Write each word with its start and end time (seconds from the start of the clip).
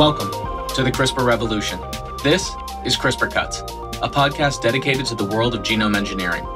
Welcome 0.00 0.30
to 0.76 0.82
the 0.82 0.90
CRISPR 0.90 1.26
revolution. 1.26 1.78
This 2.24 2.48
is 2.86 2.96
CRISPR 2.96 3.30
Cuts, 3.30 3.60
a 4.00 4.08
podcast 4.08 4.62
dedicated 4.62 5.04
to 5.04 5.14
the 5.14 5.26
world 5.26 5.54
of 5.54 5.60
genome 5.60 5.94
engineering. 5.94 6.48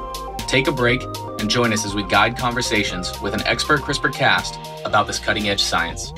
Take 0.47 0.65
a 0.65 0.71
break 0.71 1.03
and 1.39 1.47
join 1.47 1.71
us 1.71 1.85
as 1.85 1.93
we 1.93 2.01
guide 2.05 2.35
conversations 2.39 3.21
with 3.21 3.35
an 3.35 3.43
expert 3.45 3.81
CRISPR 3.81 4.11
cast 4.11 4.57
about 4.83 5.05
this 5.05 5.19
cutting 5.19 5.47
edge 5.47 5.61
science. 5.61 6.11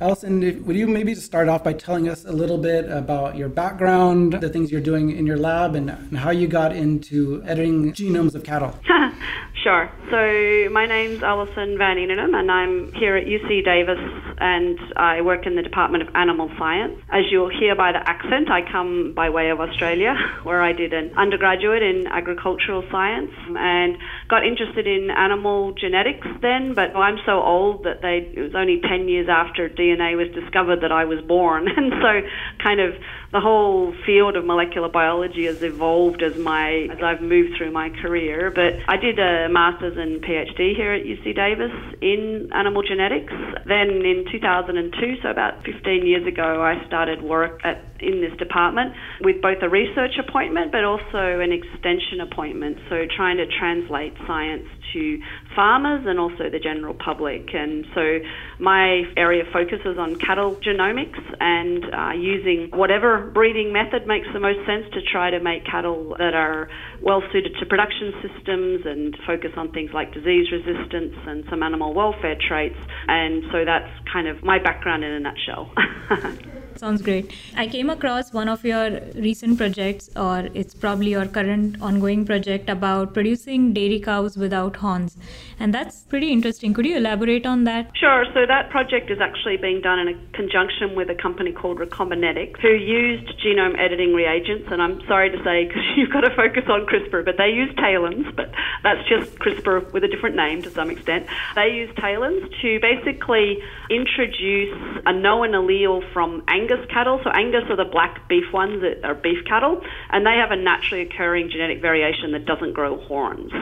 Allison, 0.00 0.64
would 0.64 0.74
you 0.74 0.88
maybe 0.88 1.14
start 1.14 1.48
off 1.48 1.62
by 1.62 1.72
telling 1.72 2.08
us 2.08 2.24
a 2.24 2.32
little 2.32 2.58
bit 2.58 2.90
about 2.90 3.36
your 3.36 3.48
background, 3.48 4.32
the 4.32 4.48
things 4.48 4.72
you're 4.72 4.80
doing 4.80 5.16
in 5.16 5.24
your 5.24 5.38
lab, 5.38 5.76
and, 5.76 5.88
and 5.88 6.18
how 6.18 6.30
you 6.30 6.48
got 6.48 6.74
into 6.74 7.44
editing 7.46 7.92
genomes 7.92 8.34
of 8.34 8.42
cattle? 8.42 8.76
Sure. 9.64 9.90
So 10.10 10.70
my 10.74 10.84
name's 10.84 11.22
Alison 11.22 11.78
Van 11.78 11.96
Eenennaam, 11.96 12.36
and 12.38 12.50
I'm 12.50 12.92
here 12.92 13.16
at 13.16 13.24
UC 13.24 13.64
Davis, 13.64 13.98
and 14.38 14.78
I 14.96 15.22
work 15.22 15.46
in 15.46 15.56
the 15.56 15.62
Department 15.62 16.02
of 16.06 16.14
Animal 16.14 16.50
Science. 16.58 17.00
As 17.10 17.24
you'll 17.30 17.50
hear 17.50 17.74
by 17.74 17.92
the 17.92 17.98
accent, 18.08 18.50
I 18.50 18.60
come 18.70 19.12
by 19.14 19.30
way 19.30 19.50
of 19.50 19.60
Australia, 19.60 20.14
where 20.42 20.62
I 20.62 20.72
did 20.72 20.92
an 20.92 21.12
undergraduate 21.16 21.82
in 21.82 22.06
agricultural 22.06 22.84
science 22.90 23.30
and 23.56 23.96
got 24.28 24.46
interested 24.46 24.86
in 24.86 25.10
animal 25.10 25.72
genetics 25.72 26.26
then. 26.42 26.74
But 26.74 26.96
I'm 26.96 27.18
so 27.26 27.42
old 27.42 27.84
that 27.84 28.02
they 28.02 28.30
it 28.34 28.40
was 28.40 28.54
only 28.54 28.80
10 28.80 29.08
years 29.08 29.28
after 29.28 29.68
DNA 29.68 30.16
was 30.16 30.28
discovered 30.34 30.80
that 30.82 30.92
I 30.92 31.04
was 31.04 31.20
born, 31.22 31.68
and 31.76 31.92
so 32.00 32.28
kind 32.62 32.80
of 32.80 32.94
the 33.32 33.40
whole 33.40 33.92
field 34.06 34.36
of 34.36 34.44
molecular 34.44 34.88
biology 34.88 35.46
has 35.46 35.62
evolved 35.62 36.22
as 36.22 36.36
my 36.36 36.88
as 36.92 37.02
I've 37.02 37.20
moved 37.20 37.56
through 37.56 37.72
my 37.72 37.90
career. 37.90 38.52
But 38.54 38.74
I 38.86 38.96
did 38.96 39.18
a 39.18 39.48
master's 39.48 39.96
and 39.96 40.22
PhD 40.22 40.76
here 40.76 40.92
at 40.92 41.04
UC 41.04 41.34
Davis 41.34 41.72
in 42.00 42.50
animal 42.52 42.82
genetics. 42.82 43.32
Then 43.66 44.04
in 44.04 44.23
2002, 44.30 45.22
so 45.22 45.28
about 45.30 45.64
15 45.64 46.06
years 46.06 46.26
ago, 46.26 46.62
I 46.62 46.84
started 46.86 47.22
work 47.22 47.60
at 47.64 47.82
in 48.00 48.20
this 48.20 48.36
department 48.38 48.92
with 49.20 49.40
both 49.40 49.58
a 49.62 49.68
research 49.68 50.18
appointment 50.18 50.72
but 50.72 50.84
also 50.84 51.40
an 51.40 51.52
extension 51.52 52.20
appointment. 52.20 52.76
So 52.90 53.06
trying 53.16 53.38
to 53.38 53.46
translate 53.46 54.12
science 54.26 54.66
to 54.92 55.18
farmers 55.54 56.06
and 56.06 56.18
also 56.18 56.50
the 56.50 56.58
general 56.58 56.94
public. 56.94 57.54
And 57.54 57.86
so 57.94 58.18
my 58.58 59.02
area 59.16 59.44
focuses 59.52 59.98
on 59.98 60.16
cattle 60.16 60.56
genomics 60.56 61.20
and 61.40 61.84
uh, 61.84 62.12
using 62.12 62.70
whatever 62.72 63.30
breeding 63.32 63.72
method 63.72 64.06
makes 64.06 64.26
the 64.32 64.40
most 64.40 64.64
sense 64.66 64.86
to 64.94 65.00
try 65.02 65.30
to 65.30 65.40
make 65.40 65.64
cattle 65.64 66.16
that 66.18 66.34
are 66.34 66.68
well 67.02 67.22
suited 67.32 67.54
to 67.60 67.66
production 67.66 68.12
systems 68.22 68.86
and 68.86 69.16
focus 69.26 69.52
on 69.56 69.72
things 69.72 69.90
like 69.92 70.12
disease 70.12 70.50
resistance 70.50 71.14
and 71.26 71.44
some 71.50 71.62
animal 71.62 71.94
welfare 71.94 72.36
traits. 72.36 72.78
And 73.08 73.44
so 73.52 73.64
that's 73.64 73.90
kind 74.12 74.28
of 74.28 74.42
my 74.42 74.58
background 74.58 75.04
in 75.04 75.12
a 75.12 75.20
nutshell. 75.20 75.72
Sounds 76.76 77.02
great. 77.02 77.32
I 77.56 77.66
came 77.66 77.90
across 77.90 78.32
one 78.32 78.48
of 78.48 78.64
your 78.64 79.00
recent 79.14 79.58
projects, 79.58 80.10
or 80.16 80.48
it's 80.54 80.74
probably 80.74 81.10
your 81.10 81.26
current 81.26 81.80
ongoing 81.80 82.24
project 82.24 82.68
about 82.68 83.14
producing 83.14 83.72
dairy 83.72 84.00
cows 84.00 84.36
without 84.36 84.76
horns. 84.76 85.16
And 85.58 85.72
that's 85.72 86.02
pretty 86.02 86.32
interesting. 86.32 86.74
Could 86.74 86.86
you 86.86 86.96
elaborate 86.96 87.46
on 87.46 87.64
that? 87.64 87.90
Sure. 87.96 88.24
So, 88.34 88.44
that 88.46 88.70
project 88.70 89.10
is 89.10 89.20
actually 89.20 89.56
being 89.56 89.80
done 89.80 89.98
in 89.98 90.08
a 90.08 90.14
conjunction 90.32 90.94
with 90.96 91.08
a 91.10 91.14
company 91.14 91.52
called 91.52 91.78
Recombinetics, 91.78 92.60
who 92.60 92.72
used 92.72 93.28
genome 93.40 93.78
editing 93.78 94.14
reagents. 94.14 94.68
And 94.70 94.82
I'm 94.82 95.00
sorry 95.06 95.30
to 95.30 95.42
say, 95.44 95.64
because 95.68 95.84
you've 95.96 96.12
got 96.12 96.22
to 96.22 96.34
focus 96.34 96.64
on 96.68 96.86
CRISPR, 96.86 97.24
but 97.24 97.36
they 97.38 97.50
use 97.50 97.74
TALENs, 97.76 98.34
but 98.34 98.50
that's 98.82 99.08
just 99.08 99.38
CRISPR 99.38 99.92
with 99.92 100.04
a 100.04 100.08
different 100.08 100.36
name 100.36 100.62
to 100.62 100.70
some 100.70 100.90
extent. 100.90 101.26
They 101.54 101.68
use 101.70 101.94
TALENs 101.96 102.50
to 102.62 102.80
basically 102.80 103.58
introduce 103.90 104.74
a 105.06 105.12
known 105.12 105.52
allele 105.52 106.02
from 106.12 106.42
Angus 106.64 106.86
cattle. 106.90 107.20
So 107.22 107.30
Angus 107.30 107.64
are 107.68 107.76
the 107.76 107.84
black 107.84 108.28
beef 108.28 108.52
ones 108.52 108.80
that 108.80 109.04
are 109.04 109.14
beef 109.14 109.44
cattle, 109.46 109.82
and 110.10 110.24
they 110.24 110.36
have 110.40 110.50
a 110.50 110.56
naturally 110.56 111.02
occurring 111.02 111.50
genetic 111.50 111.82
variation 111.82 112.32
that 112.32 112.46
doesn't 112.46 112.72
grow 112.72 112.98
horns. 113.04 113.52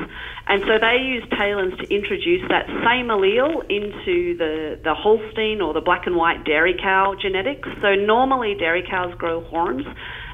And 0.47 0.63
so 0.63 0.79
they 0.79 1.03
use 1.03 1.25
TALENs 1.31 1.79
to 1.79 1.95
introduce 1.95 2.49
that 2.49 2.67
same 2.67 3.09
allele 3.09 3.63
into 3.69 4.37
the, 4.37 4.79
the 4.83 4.95
Holstein 4.95 5.61
or 5.61 5.75
the 5.75 5.81
black 5.81 6.07
and 6.07 6.17
white 6.17 6.45
dairy 6.45 6.77
cow 6.81 7.15
genetics. 7.21 7.69
So 7.81 7.95
normally 7.95 8.55
dairy 8.55 8.85
cows 8.89 9.15
grow 9.19 9.43
horns, 9.43 9.87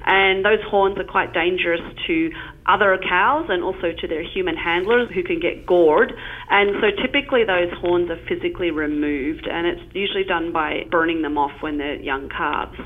and 0.05 0.45
those 0.45 0.63
horns 0.69 0.99
are 0.99 1.05
quite 1.05 1.33
dangerous 1.33 1.81
to 2.07 2.31
other 2.69 2.99
cows 3.09 3.47
and 3.49 3.63
also 3.65 3.93
to 3.99 4.07
their 4.07 4.23
human 4.23 4.57
handlers 4.57 5.09
who 5.15 5.23
can 5.23 5.41
get 5.41 5.67
gored. 5.67 6.13
And 6.51 6.77
so 6.81 7.03
typically 7.03 7.45
those 7.45 7.73
horns 7.81 8.11
are 8.11 8.21
physically 8.29 8.71
removed, 8.71 9.49
and 9.51 9.67
it's 9.67 9.81
usually 9.95 10.25
done 10.25 10.53
by 10.53 10.85
burning 10.91 11.23
them 11.23 11.39
off 11.39 11.53
when 11.61 11.79
they're 11.79 12.01
young 12.01 12.29
calves. 12.29 12.79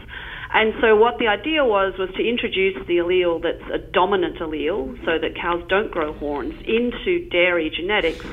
And 0.54 0.74
so 0.80 0.96
what 0.96 1.18
the 1.18 1.28
idea 1.28 1.64
was 1.64 1.94
was 1.98 2.10
to 2.16 2.22
introduce 2.22 2.76
the 2.86 3.00
allele 3.00 3.40
that's 3.42 3.64
a 3.72 3.78
dominant 3.92 4.38
allele 4.38 4.96
so 5.04 5.18
that 5.18 5.34
cows 5.40 5.64
don't 5.68 5.90
grow 5.90 6.12
horns 6.12 6.54
into 6.66 7.28
dairy 7.30 7.72
genetics 7.74 8.24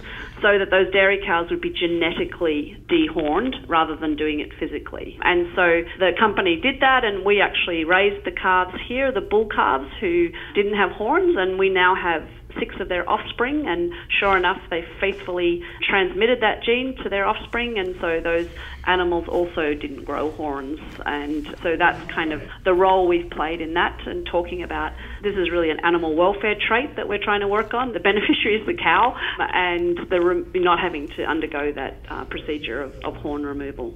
so 0.41 0.59
that 0.59 0.71
those 0.71 0.91
dairy 0.91 1.19
cows 1.25 1.47
would 1.49 1.61
be 1.61 1.71
genetically 1.71 2.75
dehorned 2.87 3.55
rather 3.67 3.95
than 3.95 4.15
doing 4.15 4.39
it 4.39 4.49
physically. 4.59 5.17
And 5.23 5.47
so 5.55 5.83
the 5.99 6.11
company 6.19 6.59
did 6.61 6.81
that 6.81 7.03
and 7.03 7.25
we 7.25 7.41
actually 7.41 7.83
raised 7.83 8.25
the 8.25 8.31
calves 8.31 8.75
here, 8.87 9.11
the 9.11 9.21
bull 9.21 9.47
calves 9.47 9.87
who 9.99 10.27
didn't 10.55 10.75
have 10.75 10.91
horns 10.91 11.35
and 11.37 11.59
we 11.59 11.69
now 11.69 11.95
have 11.95 12.23
six 12.57 12.75
of 12.79 12.89
their 12.89 13.07
offspring, 13.09 13.67
and 13.67 13.91
sure 14.19 14.37
enough, 14.37 14.59
they 14.69 14.85
faithfully 14.99 15.63
transmitted 15.81 16.41
that 16.41 16.63
gene 16.63 16.95
to 17.03 17.09
their 17.09 17.25
offspring, 17.25 17.77
and 17.77 17.95
so 18.01 18.19
those 18.21 18.47
animals 18.85 19.27
also 19.27 19.73
didn't 19.73 20.05
grow 20.05 20.31
horns. 20.31 20.79
And 21.05 21.45
so 21.61 21.75
that's 21.77 22.11
kind 22.11 22.33
of 22.33 22.41
the 22.63 22.73
role 22.73 23.07
we've 23.07 23.29
played 23.29 23.61
in 23.61 23.73
that, 23.75 23.99
and 24.07 24.25
talking 24.25 24.63
about 24.63 24.93
this 25.21 25.35
is 25.35 25.51
really 25.51 25.69
an 25.69 25.79
animal 25.83 26.15
welfare 26.15 26.55
trait 26.55 26.95
that 26.95 27.07
we're 27.07 27.23
trying 27.23 27.41
to 27.41 27.47
work 27.47 27.73
on. 27.73 27.93
The 27.93 27.99
beneficiary 28.09 28.61
is 28.61 28.65
the 28.65 28.75
cow, 28.81 29.15
and 29.39 29.97
the 30.09 30.21
re- 30.21 30.59
not 30.59 30.79
having 30.79 31.07
to 31.17 31.23
undergo 31.23 31.71
that 31.73 31.97
uh, 32.09 32.25
procedure 32.25 32.81
of, 32.81 32.95
of 33.03 33.15
horn 33.15 33.45
removal. 33.45 33.93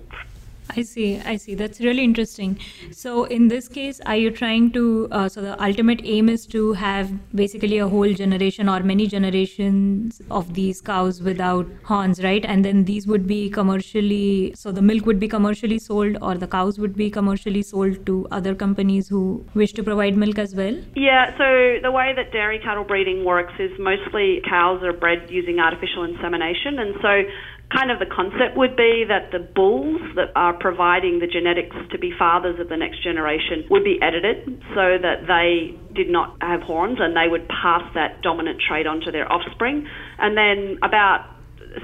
I 0.76 0.82
see, 0.82 1.20
I 1.20 1.38
see. 1.38 1.54
That's 1.56 1.80
really 1.80 2.04
interesting. 2.04 2.60
So, 2.92 3.26
in 3.26 3.48
this 3.48 3.68
case, 3.68 4.02
are 4.06 4.16
you 4.16 4.32
trying 4.32 4.72
to? 4.72 5.08
Uh, 5.12 5.30
so, 5.30 5.42
the 5.42 5.62
ultimate 5.64 6.02
aim 6.04 6.30
is 6.30 6.48
to 6.48 6.74
have 6.74 7.12
basically 7.36 7.78
a 7.78 7.88
whole 7.88 8.14
generation 8.14 8.70
or 8.70 8.80
many 8.82 9.08
generations 9.08 10.22
of 10.32 10.54
these 10.54 10.82
cows 10.82 11.22
without 11.22 11.68
horns, 11.84 12.24
right? 12.24 12.44
And 12.46 12.66
then 12.66 12.86
these 12.86 13.06
would 13.08 13.28
be 13.28 13.50
commercially, 13.50 14.54
so 14.56 14.72
the 14.72 14.82
milk 14.82 15.06
would 15.06 15.20
be 15.20 15.28
commercially 15.28 15.80
sold, 15.80 16.18
or 16.22 16.36
the 16.36 16.48
cows 16.48 16.80
would 16.80 16.96
be 16.96 17.12
commercially 17.12 17.62
sold 17.62 18.06
to 18.08 18.28
other 18.32 18.56
companies 18.56 19.08
who 19.08 19.46
wish 19.54 19.74
to 19.74 19.84
provide 19.84 20.18
milk 20.18 20.40
as 20.40 20.56
well? 20.56 20.76
Yeah, 20.96 21.38
so 21.38 21.80
the 21.82 21.92
way 21.92 22.14
that 22.16 22.32
dairy 22.32 22.60
cattle 22.60 22.84
breeding 22.84 23.26
works 23.26 23.54
is 23.60 23.72
mostly 23.78 24.42
cows 24.50 24.82
are 24.84 24.94
bred 24.94 25.30
using 25.30 25.60
artificial 25.60 26.04
insemination, 26.04 26.80
and 26.80 26.96
so 27.02 27.24
kind 27.74 27.90
of 27.90 28.00
the 28.00 28.06
concept 28.06 28.56
would 28.56 28.76
be 28.78 29.04
that 29.10 29.32
the 29.32 29.40
bulls 29.40 30.02
that 30.16 30.30
are 30.36 30.54
providing 30.54 31.20
the 31.20 31.28
genetics 31.28 31.76
to 31.92 31.98
be 31.98 32.14
fathers 32.18 32.60
of 32.60 32.70
the 32.70 32.78
next 32.78 33.04
generation 33.04 33.66
would 33.70 33.84
be 33.84 33.98
edited 34.02 34.46
so 34.78 35.02
that 35.02 35.26
they 35.26 35.74
did 35.94 36.10
not 36.10 36.38
have 36.42 36.62
horns 36.62 37.00
and 37.02 37.18
they 37.18 37.28
would 37.28 37.48
pass 37.50 37.84
that 37.96 38.22
dominant 38.22 38.62
trait 38.62 38.86
on 38.86 39.02
to 39.02 39.12
their 39.12 39.32
offspring. 39.32 39.88
And 40.20 40.38
then 40.38 40.78
about 40.84 41.34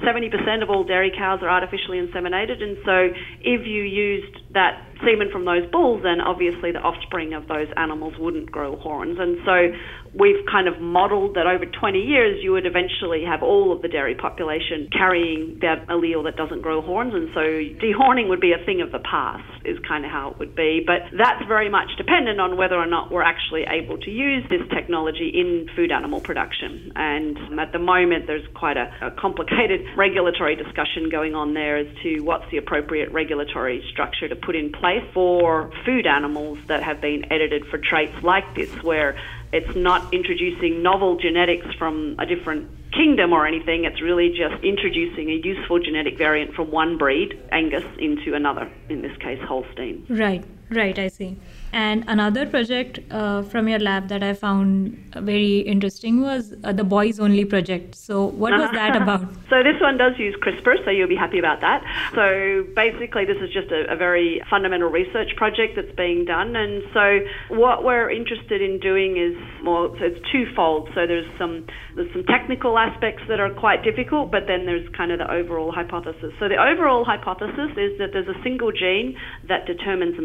70% 0.05 0.61
of 0.61 0.69
all 0.69 0.83
dairy 0.83 1.11
cows 1.15 1.39
are 1.41 1.49
artificially 1.49 1.97
inseminated, 1.97 2.61
and 2.61 2.77
so 2.85 3.09
if 3.41 3.65
you 3.65 3.81
used 3.81 4.37
that 4.53 4.85
semen 5.05 5.31
from 5.31 5.45
those 5.45 5.69
bulls, 5.71 6.03
then 6.03 6.21
obviously 6.21 6.71
the 6.71 6.79
offspring 6.79 7.33
of 7.33 7.47
those 7.47 7.67
animals 7.77 8.13
wouldn't 8.19 8.51
grow 8.51 8.75
horns. 8.77 9.17
And 9.19 9.37
so 9.45 9.71
we've 10.17 10.43
kind 10.49 10.67
of 10.67 10.79
modeled 10.81 11.35
that 11.35 11.45
over 11.45 11.65
20 11.65 11.99
years 11.99 12.39
you 12.43 12.51
would 12.51 12.65
eventually 12.65 13.23
have 13.23 13.43
all 13.43 13.71
of 13.71 13.81
the 13.81 13.87
dairy 13.87 14.15
population 14.15 14.89
carrying 14.91 15.59
that 15.61 15.87
allele 15.87 16.23
that 16.23 16.35
doesn't 16.35 16.61
grow 16.61 16.81
horns. 16.81 17.13
And 17.13 17.29
so 17.33 17.41
dehorning 17.79 18.29
would 18.29 18.41
be 18.41 18.53
a 18.53 18.63
thing 18.65 18.81
of 18.81 18.91
the 18.91 18.99
past, 18.99 19.43
is 19.65 19.77
kind 19.87 20.05
of 20.05 20.11
how 20.11 20.31
it 20.31 20.39
would 20.39 20.55
be. 20.55 20.83
But 20.85 21.15
that's 21.15 21.45
very 21.47 21.69
much 21.69 21.89
dependent 21.97 22.39
on 22.39 22.57
whether 22.57 22.75
or 22.75 22.87
not 22.87 23.11
we're 23.11 23.23
actually 23.23 23.63
able 23.69 23.97
to 23.99 24.11
use 24.11 24.43
this 24.49 24.61
technology 24.73 25.31
in 25.33 25.67
food 25.75 25.91
animal 25.91 26.21
production. 26.21 26.91
And 26.95 27.59
at 27.59 27.71
the 27.71 27.79
moment, 27.79 28.27
there's 28.27 28.47
quite 28.53 28.77
a, 28.77 28.91
a 29.01 29.11
complicated 29.11 29.81
regulatory 29.97 30.55
discussion 30.55 31.09
going 31.11 31.35
on 31.35 31.53
there 31.53 31.77
as 31.77 31.87
to 32.03 32.21
what's 32.21 32.45
the 32.51 32.57
appropriate 32.57 33.11
regulatory 33.11 33.83
structure 33.91 34.27
to 34.27 34.35
put 34.35 34.55
in 34.55 34.71
place 34.71 34.88
for 35.13 35.71
food 35.85 36.05
animals 36.05 36.59
that 36.67 36.83
have 36.83 37.01
been 37.01 37.31
edited 37.31 37.65
for 37.67 37.77
traits 37.77 38.23
like 38.23 38.55
this, 38.55 38.71
where 38.83 39.15
it's 39.51 39.75
not 39.75 40.13
introducing 40.13 40.83
novel 40.83 41.17
genetics 41.17 41.67
from 41.75 42.15
a 42.19 42.25
different 42.25 42.69
kingdom 42.91 43.33
or 43.33 43.47
anything. 43.47 43.85
It's 43.85 44.01
really 44.01 44.29
just 44.29 44.63
introducing 44.63 45.29
a 45.29 45.39
useful 45.43 45.79
genetic 45.79 46.17
variant 46.17 46.53
from 46.53 46.71
one 46.71 46.97
breed, 46.97 47.39
Angus, 47.51 47.85
into 47.97 48.33
another, 48.35 48.71
in 48.89 49.01
this 49.01 49.15
case, 49.17 49.39
Holstein. 49.47 50.05
Right, 50.09 50.43
right, 50.71 50.97
I 50.97 51.07
see. 51.07 51.37
And 51.71 52.03
another 52.07 52.47
project 52.47 52.99
uh, 53.11 53.43
from 53.43 53.67
your 53.67 53.77
lab 53.77 54.07
that 54.07 54.23
I 54.23 54.33
found 54.33 54.97
very 55.15 55.59
interesting 55.59 56.21
was 56.21 56.53
uh, 56.63 56.73
the 56.73 56.83
Boys 56.83 57.19
Only 57.19 57.45
project. 57.45 57.93
So, 57.93 58.25
what 58.25 58.53
was 58.53 58.71
that 58.71 58.95
about? 58.95 59.21
so, 59.49 59.61
this 59.61 59.79
one 59.79 59.97
does 59.97 60.13
use 60.17 60.35
CRISPR, 60.41 60.83
so 60.83 60.89
you'll 60.89 61.07
be 61.07 61.15
happy 61.15 61.37
about 61.37 61.61
that. 61.61 61.83
So, 62.15 62.65
basically, 62.75 63.25
this 63.25 63.37
is 63.37 63.53
just 63.53 63.71
a, 63.71 63.91
a 63.93 63.95
very 63.95 64.41
fundamental 64.49 64.89
research 64.89 65.35
project 65.35 65.75
that's 65.75 65.95
being 65.95 66.25
done. 66.25 66.55
And 66.55 66.81
so, 66.91 67.19
what 67.49 67.83
we're 67.83 68.09
interested 68.09 68.63
in 68.63 68.79
doing 68.79 69.17
is 69.17 69.37
more, 69.61 69.95
so 69.99 70.05
it's 70.05 70.19
twofold. 70.31 70.89
So, 70.95 71.05
there's 71.05 71.29
some 71.37 71.67
there's 71.95 72.11
some 72.13 72.23
technical 72.23 72.79
aspects 72.79 73.21
that 73.27 73.39
are 73.39 73.53
quite 73.53 73.83
difficult, 73.83 74.31
but 74.31 74.47
then 74.47 74.65
there's 74.65 74.87
kind 74.97 75.11
of 75.11 75.19
the 75.19 75.31
overall 75.31 75.71
hypothesis. 75.71 76.33
So, 76.39 76.49
the 76.49 76.57
overall 76.57 77.05
hypothesis 77.05 77.77
is 77.77 77.99
that 77.99 78.09
there's 78.11 78.27
a 78.27 78.41
single 78.41 78.71
gene 78.71 79.17
that 79.47 79.67
determines 79.67 80.17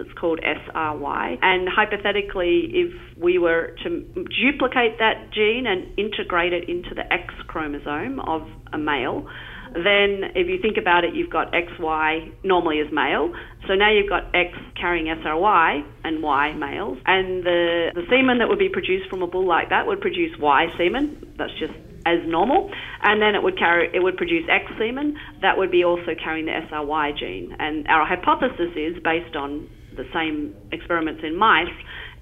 It's 0.00 0.12
called 0.18 0.40
SRY. 0.40 1.38
And 1.42 1.68
hypothetically, 1.68 2.70
if 2.72 3.18
we 3.18 3.38
were 3.38 3.76
to 3.84 3.90
duplicate 3.90 4.98
that 4.98 5.30
gene 5.32 5.66
and 5.66 5.98
integrate 5.98 6.52
it 6.52 6.68
into 6.68 6.94
the 6.94 7.10
X 7.12 7.32
chromosome 7.46 8.20
of 8.20 8.42
a 8.72 8.78
male, 8.78 9.26
then 9.74 10.32
if 10.34 10.48
you 10.48 10.58
think 10.60 10.76
about 10.80 11.04
it, 11.04 11.14
you've 11.14 11.30
got 11.30 11.52
XY 11.52 12.32
normally 12.44 12.80
as 12.80 12.92
male. 12.92 13.32
So 13.66 13.74
now 13.74 13.92
you've 13.92 14.08
got 14.08 14.34
X 14.34 14.56
carrying 14.80 15.06
SRY 15.06 15.82
and 16.04 16.22
Y 16.22 16.52
males. 16.54 16.98
And 17.06 17.44
the, 17.44 17.90
the 17.94 18.02
semen 18.08 18.38
that 18.38 18.48
would 18.48 18.58
be 18.58 18.68
produced 18.68 19.10
from 19.10 19.22
a 19.22 19.26
bull 19.26 19.46
like 19.46 19.68
that 19.70 19.86
would 19.86 20.00
produce 20.00 20.32
Y 20.38 20.66
semen. 20.78 21.34
That's 21.36 21.52
just 21.58 21.74
as 22.06 22.18
normal, 22.26 22.70
and 23.02 23.20
then 23.20 23.34
it 23.34 23.42
would 23.42 23.58
carry 23.58 23.88
it 23.92 24.02
would 24.02 24.16
produce 24.16 24.44
X 24.50 24.64
semen 24.78 25.16
that 25.42 25.56
would 25.58 25.70
be 25.70 25.84
also 25.84 26.14
carrying 26.22 26.46
the 26.46 26.52
SRY 26.70 27.12
gene. 27.18 27.54
And 27.58 27.86
our 27.88 28.06
hypothesis 28.06 28.72
is 28.76 28.96
based 29.02 29.36
on 29.36 29.68
the 29.96 30.04
same 30.14 30.54
experiments 30.72 31.22
in 31.24 31.36
mice 31.36 31.66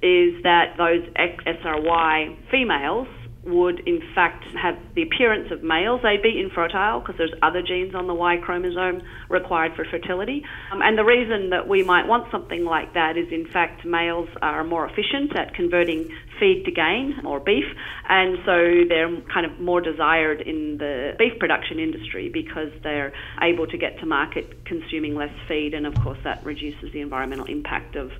is 0.03 0.43
that 0.43 0.77
those 0.77 1.03
SRY 1.17 2.37
females 2.51 3.09
would 3.47 3.81
in 3.87 4.01
fact 4.15 4.45
have 4.61 4.75
the 4.95 5.03
appearance 5.03 5.49
of 5.53 5.63
males. 5.63 6.01
They'd 6.03 6.23
be 6.23 6.41
infertile 6.41 7.01
because 7.01 7.17
there's 7.17 7.35
other 7.43 7.63
genes 7.63 7.95
on 7.95 8.07
the 8.07 8.15
Y 8.15 8.37
chromosome 8.43 9.03
required 9.31 9.73
for 9.77 9.85
fertility. 9.85 10.43
Um, 10.73 10.81
and 10.83 10.99
the 10.99 11.05
reason 11.05 11.51
that 11.51 11.69
we 11.69 11.83
might 11.83 12.07
want 12.07 12.31
something 12.31 12.65
like 12.65 12.95
that 12.95 13.17
is 13.17 13.27
in 13.31 13.47
fact 13.53 13.85
males 13.85 14.29
are 14.43 14.65
more 14.65 14.87
efficient 14.87 15.37
at 15.37 15.55
converting 15.55 16.09
feed 16.41 16.65
to 16.67 16.71
gain 16.71 17.15
or 17.25 17.41
beef, 17.41 17.65
and 18.09 18.39
so 18.45 18.85
they're 18.89 19.09
kind 19.33 19.47
of 19.47 19.59
more 19.61 19.81
desired 19.81 20.41
in 20.41 20.77
the 20.79 21.13
beef 21.19 21.33
production 21.39 21.79
industry 21.79 22.31
because 22.33 22.69
they're 22.83 23.13
able 23.43 23.67
to 23.67 23.79
get 23.79 23.99
to 24.01 24.07
market 24.07 24.65
consuming 24.67 25.15
less 25.15 25.33
feed, 25.49 25.73
and 25.73 25.87
of 25.87 25.97
course 25.99 26.19
that 26.25 26.45
reduces 26.45 26.93
the 26.93 27.01
environmental 27.01 27.47
impact 27.47 27.97
of 27.97 28.11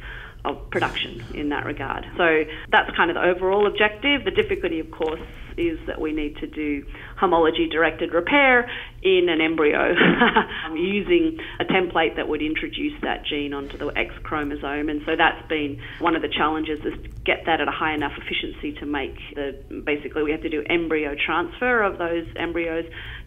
of 0.47 0.71
production 0.71 1.23
in 1.35 1.49
that 1.51 1.67
regard. 1.67 2.07
So 2.17 2.45
that's 2.71 2.91
kind 2.97 3.11
of 3.11 3.17
the 3.17 3.23
overall 3.23 3.67
objective. 3.67 4.25
The 4.25 4.31
difficulty, 4.31 4.81
of 4.81 4.91
course, 4.91 5.21
is 5.57 5.79
that 5.87 6.01
we 6.01 6.13
need 6.13 6.37
to 6.37 6.47
do 6.47 6.85
homology 7.17 7.69
directed 7.69 8.13
repair 8.13 8.71
in 9.07 9.29
an 9.29 9.41
embryo 9.41 9.95
using 10.75 11.39
a 11.61 11.65
template 11.65 12.17
that 12.17 12.29
would 12.29 12.43
introduce 12.43 13.01
that 13.03 13.25
gene 13.25 13.55
onto 13.55 13.79
the 13.79 13.87
X 13.97 14.13
chromosome. 14.25 14.89
And 14.89 15.01
so 15.07 15.15
that's 15.17 15.47
been 15.49 15.81
one 16.01 16.17
of 16.17 16.23
the 16.23 16.29
challenges 16.29 16.81
is 16.81 17.01
to 17.05 17.09
get 17.25 17.47
that 17.47 17.61
at 17.61 17.69
a 17.69 17.71
high 17.71 17.95
enough 17.95 18.13
efficiency 18.19 18.73
to 18.81 18.87
make 18.87 19.17
the 19.37 19.57
basically 19.85 20.25
we 20.25 20.33
have 20.33 20.43
to 20.43 20.49
do 20.49 20.65
embryo 20.69 21.15
transfer 21.15 21.83
of 21.83 21.99
those 21.99 22.27
embryos 22.35 22.85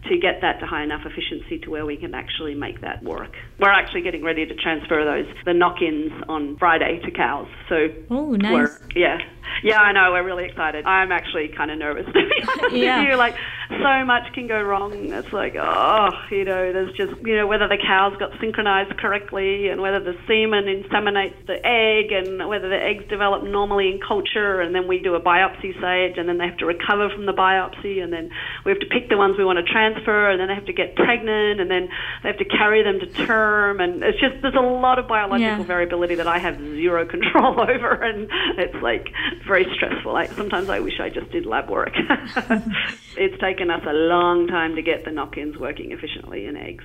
to 0.08 0.18
get 0.18 0.42
that 0.42 0.60
to 0.60 0.66
high 0.66 0.82
enough 0.82 1.02
efficiency 1.06 1.58
to 1.58 1.70
where 1.70 1.86
we 1.86 1.96
can 1.96 2.14
actually 2.14 2.54
make 2.54 2.82
that 2.82 3.02
work. 3.02 3.34
We're 3.58 3.70
actually 3.70 4.02
getting 4.02 4.22
ready 4.22 4.44
to 4.44 4.54
transfer 4.54 5.04
those 5.04 5.34
the 5.46 5.54
knock-ins 5.54 6.12
on 6.28 6.58
Friday 6.58 7.00
to 7.04 7.10
cows. 7.10 7.48
So 7.70 7.88
oh, 8.10 8.32
nice. 8.32 8.78
yeah, 8.94 9.18
yeah, 9.62 9.80
I 9.80 9.92
know. 9.92 10.12
We're 10.12 10.24
really 10.24 10.44
excited. 10.44 10.84
I'm 10.86 11.12
actually 11.12 11.48
kind 11.48 11.70
of 11.70 11.78
nervous 11.78 12.06
to 12.06 12.12
be 12.12 12.20
honest 12.48 12.76
yeah. 12.76 13.00
with 13.00 13.08
you. 13.10 13.16
Like, 13.16 13.36
so 13.68 14.04
much 14.04 14.32
can 14.32 14.46
go 14.46 14.60
wrong. 14.62 14.92
It's 15.12 15.32
like, 15.32 15.54
oh, 15.56 15.60
Oh, 15.72 16.10
you 16.32 16.44
know, 16.44 16.72
there's 16.72 16.92
just, 16.96 17.14
you 17.22 17.36
know, 17.36 17.46
whether 17.46 17.68
the 17.68 17.78
cows 17.78 18.16
got 18.18 18.32
synchronized 18.40 18.98
correctly 18.98 19.68
and 19.68 19.80
whether 19.80 20.00
the 20.00 20.18
semen 20.26 20.64
inseminates 20.66 21.46
the 21.46 21.64
egg 21.64 22.10
and 22.10 22.48
whether 22.48 22.68
the 22.68 22.82
eggs 22.82 23.04
develop 23.08 23.44
normally 23.44 23.88
in 23.88 24.00
culture 24.00 24.60
and 24.60 24.74
then 24.74 24.88
we 24.88 24.98
do 24.98 25.14
a 25.14 25.20
biopsy 25.20 25.70
stage 25.78 26.18
and 26.18 26.28
then 26.28 26.38
they 26.38 26.46
have 26.46 26.56
to 26.56 26.66
recover 26.66 27.08
from 27.14 27.24
the 27.26 27.32
biopsy 27.32 28.02
and 28.02 28.12
then 28.12 28.30
we 28.64 28.72
have 28.72 28.80
to 28.80 28.86
pick 28.86 29.08
the 29.10 29.16
ones 29.16 29.38
we 29.38 29.44
want 29.44 29.64
to 29.64 29.72
transfer 29.72 30.30
and 30.30 30.40
then 30.40 30.48
they 30.48 30.54
have 30.54 30.66
to 30.66 30.72
get 30.72 30.96
pregnant 30.96 31.60
and 31.60 31.70
then 31.70 31.88
they 32.24 32.28
have 32.30 32.38
to 32.38 32.44
carry 32.44 32.82
them 32.82 32.98
to 32.98 33.06
term 33.24 33.78
and 33.78 34.02
it's 34.02 34.18
just, 34.18 34.42
there's 34.42 34.54
a 34.54 34.60
lot 34.60 34.98
of 34.98 35.06
biological 35.06 35.58
yeah. 35.58 35.62
variability 35.62 36.16
that 36.16 36.26
I 36.26 36.38
have 36.38 36.58
zero 36.58 37.06
control 37.14 37.60
over 37.60 37.92
and 38.02 38.28
it's 38.58 38.82
like 38.82 39.08
very 39.46 39.66
stressful. 39.74 40.12
Like, 40.12 40.32
sometimes 40.32 40.68
I 40.68 40.80
wish 40.80 40.98
I 40.98 41.10
just 41.10 41.30
did 41.30 41.46
lab 41.46 41.70
work. 41.70 41.92
it's 43.16 43.38
taken 43.40 43.70
us 43.70 43.82
a 43.86 43.92
long 43.92 44.48
time 44.48 44.74
to 44.74 44.82
get 44.82 45.04
the 45.04 45.12
knock-ins 45.12 45.59
working 45.60 45.92
efficiently 45.92 46.46
in 46.46 46.56
eggs 46.56 46.84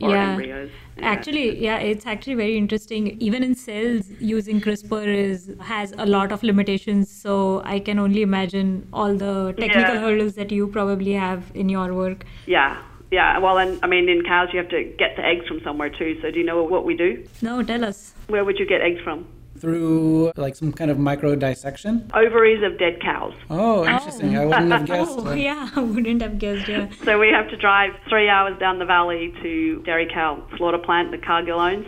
or 0.00 0.10
yeah. 0.10 0.30
embryos. 0.30 0.70
Yeah. 0.96 1.06
Actually, 1.06 1.62
yeah, 1.62 1.78
it's 1.78 2.06
actually 2.06 2.34
very 2.34 2.56
interesting. 2.56 3.20
Even 3.20 3.42
in 3.42 3.54
cells, 3.54 4.10
using 4.18 4.60
CRISPR 4.60 5.06
is 5.06 5.50
has 5.60 5.94
a 5.98 6.06
lot 6.06 6.32
of 6.32 6.42
limitations. 6.42 7.10
So 7.10 7.62
I 7.64 7.78
can 7.78 7.98
only 7.98 8.22
imagine 8.22 8.88
all 8.92 9.14
the 9.14 9.54
technical 9.58 9.94
yeah. 9.94 10.00
hurdles 10.00 10.34
that 10.34 10.50
you 10.50 10.68
probably 10.68 11.12
have 11.12 11.50
in 11.54 11.68
your 11.68 11.94
work. 11.94 12.24
Yeah. 12.46 12.82
Yeah, 13.12 13.38
well, 13.38 13.58
and 13.58 13.78
I 13.84 13.86
mean, 13.86 14.08
in 14.08 14.24
cows, 14.24 14.48
you 14.52 14.58
have 14.58 14.68
to 14.70 14.82
get 14.98 15.14
the 15.16 15.24
eggs 15.24 15.46
from 15.46 15.60
somewhere 15.62 15.90
too. 15.90 16.18
So, 16.20 16.32
do 16.32 16.40
you 16.40 16.44
know 16.44 16.64
what 16.64 16.84
we 16.84 16.96
do? 16.96 17.24
No, 17.40 17.62
tell 17.62 17.84
us. 17.84 18.14
Where 18.26 18.44
would 18.44 18.58
you 18.58 18.66
get 18.66 18.80
eggs 18.80 19.00
from? 19.00 19.28
Through 19.66 20.30
like 20.36 20.54
some 20.54 20.72
kind 20.72 20.92
of 20.92 20.98
micro 20.98 21.34
dissection? 21.34 22.08
Ovaries 22.14 22.62
of 22.62 22.78
dead 22.78 23.00
cows. 23.02 23.34
Oh, 23.50 23.84
interesting. 23.84 24.36
Oh. 24.36 24.42
I 24.42 24.46
wouldn't 24.46 24.70
have 24.72 24.86
guessed. 24.86 25.18
oh, 25.18 25.32
yeah, 25.48 25.70
I 25.74 25.80
wouldn't 25.80 26.22
have 26.22 26.38
guessed, 26.38 26.68
yeah. 26.68 26.88
so 27.04 27.18
we 27.18 27.30
have 27.34 27.50
to 27.50 27.56
drive 27.56 27.90
three 28.08 28.28
hours 28.28 28.56
down 28.60 28.78
the 28.78 28.84
valley 28.84 29.34
to 29.42 29.82
dairy 29.82 30.08
cow 30.12 30.46
slaughter 30.56 30.78
plant 30.78 31.10
that 31.10 31.24
Cargill 31.24 31.58
owns, 31.58 31.86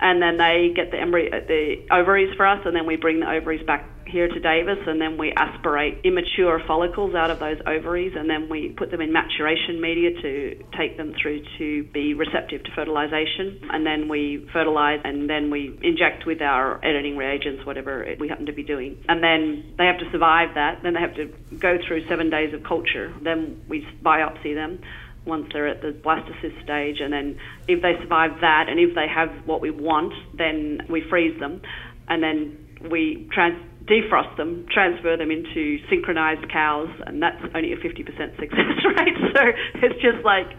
and 0.00 0.20
then 0.20 0.36
they 0.36 0.72
get 0.74 0.90
the 0.90 0.98
embryo, 0.98 1.28
uh, 1.28 1.40
the 1.46 1.86
ovaries 1.90 2.34
for 2.36 2.46
us, 2.46 2.60
and 2.64 2.74
then 2.74 2.86
we 2.86 2.96
bring 2.96 3.20
the 3.20 3.30
ovaries 3.30 3.64
back 3.66 3.84
here 4.06 4.28
to 4.28 4.40
Davis, 4.40 4.78
and 4.86 5.00
then 5.00 5.18
we 5.18 5.32
aspirate 5.32 6.00
immature 6.04 6.62
follicles 6.66 7.14
out 7.14 7.30
of 7.30 7.40
those 7.40 7.58
ovaries, 7.66 8.12
and 8.16 8.30
then 8.30 8.48
we 8.48 8.68
put 8.68 8.90
them 8.90 9.00
in 9.00 9.12
maturation 9.12 9.80
media 9.80 10.10
to 10.22 10.64
take 10.78 10.96
them 10.96 11.12
through 11.20 11.42
to 11.58 11.82
be 11.92 12.14
receptive 12.14 12.62
to 12.62 12.70
fertilization, 12.72 13.60
and 13.70 13.84
then 13.84 14.08
we 14.08 14.48
fertilize, 14.52 15.00
and 15.04 15.28
then 15.28 15.50
we 15.50 15.76
inject 15.82 16.24
with 16.24 16.40
our 16.40 16.78
editing 16.84 17.16
reagents, 17.16 17.66
whatever 17.66 18.14
we 18.20 18.28
happen 18.28 18.46
to 18.46 18.52
be 18.52 18.62
doing, 18.62 18.96
and 19.08 19.22
then 19.22 19.74
they 19.76 19.86
have 19.86 19.98
to 19.98 20.08
survive 20.12 20.54
that. 20.54 20.82
Then 20.82 20.94
they 20.94 21.00
have 21.00 21.16
to 21.16 21.26
go 21.58 21.78
through 21.86 22.06
seven 22.08 22.30
days 22.30 22.54
of 22.54 22.62
culture. 22.62 23.12
Then 23.22 23.62
we 23.68 23.84
biopsy 24.04 24.54
them 24.54 24.80
once 25.26 25.46
they're 25.52 25.68
at 25.68 25.82
the 25.82 25.92
blastocyst 25.92 26.62
stage, 26.62 27.00
and 27.00 27.12
then 27.12 27.38
if 27.68 27.82
they 27.82 27.92
survive 28.02 28.40
that, 28.40 28.66
and 28.68 28.78
if 28.78 28.94
they 28.94 29.06
have 29.08 29.30
what 29.44 29.60
we 29.60 29.70
want, 29.70 30.12
then 30.36 30.80
we 30.88 31.02
freeze 31.08 31.38
them, 31.40 31.60
and 32.08 32.22
then 32.22 32.56
we 32.90 33.28
trans 33.32 33.56
defrost 33.86 34.36
them, 34.36 34.66
transfer 34.72 35.16
them 35.16 35.30
into 35.30 35.78
synchronized 35.88 36.50
cows, 36.50 36.90
and 37.06 37.22
that's 37.22 37.40
only 37.54 37.72
a 37.72 37.76
50% 37.76 38.02
success 38.38 38.76
rate. 38.98 39.18
So 39.32 39.42
it's 39.82 40.02
just 40.02 40.24
like 40.24 40.50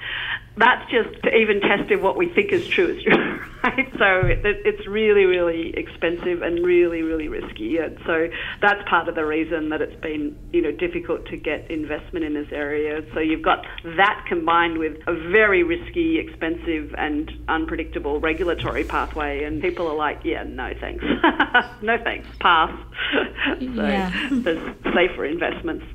that's 0.58 0.90
just 0.92 1.26
even 1.28 1.62
test 1.62 1.92
if 1.92 2.02
what 2.02 2.18
we 2.18 2.30
think 2.30 2.52
is 2.52 2.68
true 2.68 2.88
is 2.88 3.04
true, 3.04 3.40
right? 3.64 3.94
So 3.98 4.28
it, 4.28 4.42
it's 4.44 4.88
really, 4.88 5.26
really 5.26 5.74
expensive 5.78 6.42
and 6.42 6.66
really, 6.66 7.04
really 7.04 7.28
risky. 7.28 7.78
And 7.78 7.98
so 8.06 8.28
that's 8.62 8.82
part 8.90 9.08
of 9.08 9.16
the 9.16 9.26
reason 9.26 9.70
that 9.70 9.82
it's 9.82 10.00
been, 10.02 10.38
you 10.52 10.62
know, 10.62 10.72
difficult 10.72 11.26
to 11.28 11.38
get 11.38 11.70
investment 11.70 12.26
in 12.26 12.34
this 12.34 12.48
area. 12.52 13.02
So 13.14 13.20
you've 13.20 13.44
got 13.44 13.66
that 13.84 14.26
combined 14.28 14.80
with 14.80 14.98
a 15.08 15.14
very 15.14 15.64
risky, 15.64 16.18
expensive, 16.18 16.94
and 16.98 17.32
unpredictable 17.48 18.20
regulatory 18.20 18.84
pathway, 18.84 19.44
and 19.44 19.62
people 19.62 19.88
are 19.88 19.96
like, 19.96 20.22
yeah, 20.24 20.44
no 20.44 20.74
thanks, 20.80 21.06
no 21.82 21.98
thanks, 22.04 22.28
pass. 22.40 22.72
so 23.60 23.66
yeah. 23.66 24.30
there's 24.32 24.76
safer 24.94 25.26
investments. 25.26 25.86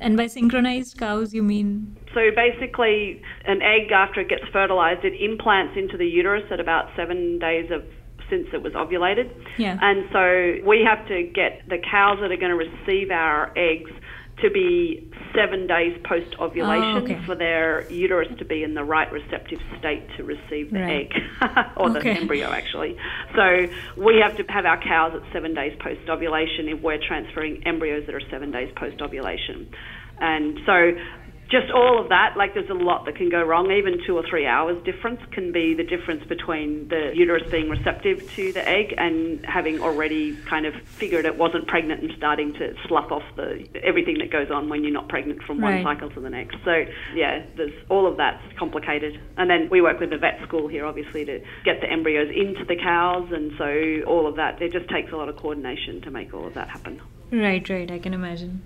And 0.00 0.16
by 0.16 0.26
synchronized 0.26 0.98
cows, 0.98 1.34
you 1.34 1.42
mean? 1.42 1.96
So 2.14 2.30
basically, 2.34 3.22
an 3.44 3.62
egg, 3.62 3.92
after 3.92 4.20
it 4.20 4.28
gets 4.28 4.44
fertilized, 4.52 5.04
it 5.04 5.12
implants 5.20 5.76
into 5.76 5.96
the 5.96 6.06
uterus 6.06 6.44
at 6.50 6.58
about 6.58 6.88
seven 6.96 7.38
days 7.38 7.70
of 7.70 7.82
since 8.30 8.46
it 8.52 8.62
was 8.62 8.72
ovulated. 8.74 9.28
Yeah. 9.58 9.76
And 9.82 10.08
so 10.12 10.66
we 10.66 10.86
have 10.86 11.06
to 11.08 11.24
get 11.34 11.68
the 11.68 11.78
cows 11.78 12.18
that 12.20 12.30
are 12.30 12.36
going 12.36 12.56
to 12.56 12.56
receive 12.56 13.10
our 13.10 13.52
eggs 13.56 13.90
to 14.42 14.50
be 14.50 15.10
seven 15.34 15.66
days 15.66 15.98
post 16.04 16.34
ovulation 16.38 16.96
oh, 16.96 17.02
okay. 17.02 17.20
for 17.26 17.34
their 17.34 17.90
uterus 17.90 18.28
to 18.38 18.44
be 18.44 18.62
in 18.62 18.74
the 18.74 18.84
right 18.84 19.10
receptive 19.12 19.60
state 19.78 20.02
to 20.16 20.24
receive 20.24 20.70
the 20.72 20.80
right. 20.80 21.12
egg 21.12 21.66
or 21.76 21.90
okay. 21.90 22.14
the 22.14 22.20
embryo 22.20 22.50
actually. 22.50 22.96
So 23.36 23.68
we 23.96 24.22
have 24.22 24.36
to 24.36 24.52
have 24.52 24.64
our 24.64 24.80
cows 24.82 25.12
at 25.14 25.32
seven 25.32 25.54
days 25.54 25.76
post 25.80 26.08
ovulation 26.08 26.68
if 26.68 26.80
we're 26.80 26.98
transferring 27.06 27.66
embryos 27.66 28.06
that 28.06 28.14
are 28.14 28.22
seven 28.30 28.50
days 28.50 28.72
post 28.76 29.00
ovulation. 29.00 29.68
And 30.20 30.58
so 30.66 30.92
just 31.50 31.70
all 31.72 32.00
of 32.00 32.08
that, 32.10 32.34
like 32.36 32.54
there's 32.54 32.70
a 32.70 32.74
lot 32.74 33.06
that 33.06 33.16
can 33.16 33.28
go 33.28 33.42
wrong. 33.42 33.70
Even 33.72 33.98
two 34.06 34.16
or 34.16 34.22
three 34.28 34.46
hours 34.46 34.82
difference 34.84 35.20
can 35.32 35.50
be 35.50 35.74
the 35.74 35.82
difference 35.82 36.24
between 36.28 36.86
the 36.88 37.10
uterus 37.14 37.42
being 37.50 37.68
receptive 37.68 38.30
to 38.36 38.52
the 38.52 38.66
egg 38.68 38.94
and 38.96 39.44
having 39.44 39.80
already 39.82 40.36
kind 40.48 40.64
of 40.64 40.74
figured 40.98 41.24
it 41.26 41.36
wasn't 41.36 41.66
pregnant 41.66 42.02
and 42.02 42.12
starting 42.16 42.52
to 42.54 42.74
slough 42.86 43.10
off 43.10 43.24
the 43.34 43.66
everything 43.82 44.18
that 44.18 44.30
goes 44.30 44.50
on 44.50 44.68
when 44.68 44.84
you're 44.84 44.92
not 44.92 45.08
pregnant 45.08 45.42
from 45.42 45.60
one 45.60 45.72
Right. 45.74 45.84
cycle 45.84 46.08
to 46.10 46.20
the 46.20 46.30
next. 46.30 46.56
So 46.64 46.84
yeah, 47.14 47.44
there's 47.56 47.72
all 47.88 48.06
of 48.06 48.16
that's 48.16 48.42
complicated. 48.56 49.20
And 49.36 49.50
then 49.50 49.68
we 49.70 49.80
work 49.80 49.98
with 49.98 50.10
the 50.10 50.18
vet 50.18 50.40
school 50.46 50.68
here, 50.68 50.86
obviously, 50.86 51.24
to 51.24 51.40
get 51.64 51.80
the 51.80 51.90
embryos 51.90 52.28
into 52.34 52.64
the 52.64 52.76
cows, 52.76 53.28
and 53.32 53.52
so 53.58 54.02
all 54.06 54.26
of 54.28 54.36
that. 54.36 54.62
It 54.62 54.72
just 54.72 54.88
takes 54.88 55.10
a 55.12 55.16
lot 55.16 55.28
of 55.28 55.36
coordination 55.36 56.00
to 56.02 56.10
make 56.12 56.32
all 56.32 56.46
of 56.46 56.54
that 56.54 56.68
happen. 56.68 57.00
Right, 57.32 57.68
right. 57.68 57.90
I 57.90 57.98
can 57.98 58.14
imagine. 58.14 58.62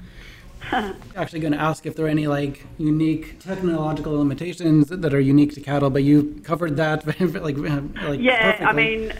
Actually, 1.16 1.40
going 1.40 1.52
to 1.52 1.60
ask 1.60 1.86
if 1.86 1.96
there 1.96 2.06
are 2.06 2.08
any 2.08 2.26
like 2.26 2.66
unique 2.78 3.38
technological 3.40 4.16
limitations 4.16 4.88
that 4.88 5.14
are 5.14 5.20
unique 5.20 5.54
to 5.54 5.60
cattle, 5.60 5.90
but 5.90 6.02
you 6.02 6.40
covered 6.44 6.76
that 6.76 7.06
like 7.20 7.56
like 7.56 8.20
Yeah, 8.20 8.58
I 8.60 8.72
mean, 8.72 9.12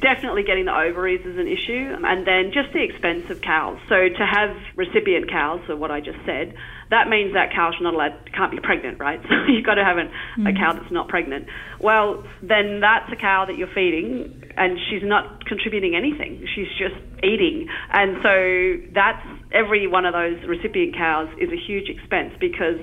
definitely 0.00 0.42
getting 0.42 0.64
the 0.64 0.76
ovaries 0.76 1.24
is 1.24 1.38
an 1.38 1.46
issue, 1.46 1.96
and 2.04 2.26
then 2.26 2.52
just 2.52 2.72
the 2.72 2.82
expense 2.82 3.30
of 3.30 3.40
cows. 3.40 3.78
So 3.88 4.08
to 4.08 4.26
have 4.26 4.56
recipient 4.76 5.30
cows, 5.30 5.60
so 5.66 5.76
what 5.76 5.90
I 5.90 6.00
just 6.00 6.18
said, 6.24 6.54
that 6.90 7.08
means 7.08 7.34
that 7.34 7.52
cow's 7.54 7.74
not 7.80 7.94
allowed, 7.94 8.32
can't 8.32 8.50
be 8.50 8.60
pregnant, 8.60 8.98
right? 8.98 9.20
So 9.32 9.52
you've 9.52 9.66
got 9.66 9.74
to 9.74 9.84
have 9.84 9.98
an, 9.98 10.10
a 10.46 10.52
mm. 10.52 10.56
cow 10.56 10.72
that's 10.74 10.92
not 10.92 11.08
pregnant. 11.08 11.46
Well, 11.80 12.22
then 12.42 12.80
that's 12.80 13.10
a 13.12 13.16
cow 13.16 13.44
that 13.46 13.56
you're 13.56 13.72
feeding, 13.74 14.44
and 14.56 14.78
she's 14.88 15.02
not 15.02 15.44
contributing 15.46 15.96
anything. 15.96 16.46
She's 16.54 16.68
just 16.78 16.94
eating, 17.24 17.68
and 17.90 18.18
so 18.22 18.92
that's 18.94 19.26
every 19.52 19.86
one 19.86 20.04
of 20.04 20.12
those 20.12 20.38
recipient 20.46 20.96
cows 20.96 21.28
is 21.40 21.50
a 21.50 21.56
huge 21.56 21.88
expense 21.88 22.34
because 22.38 22.78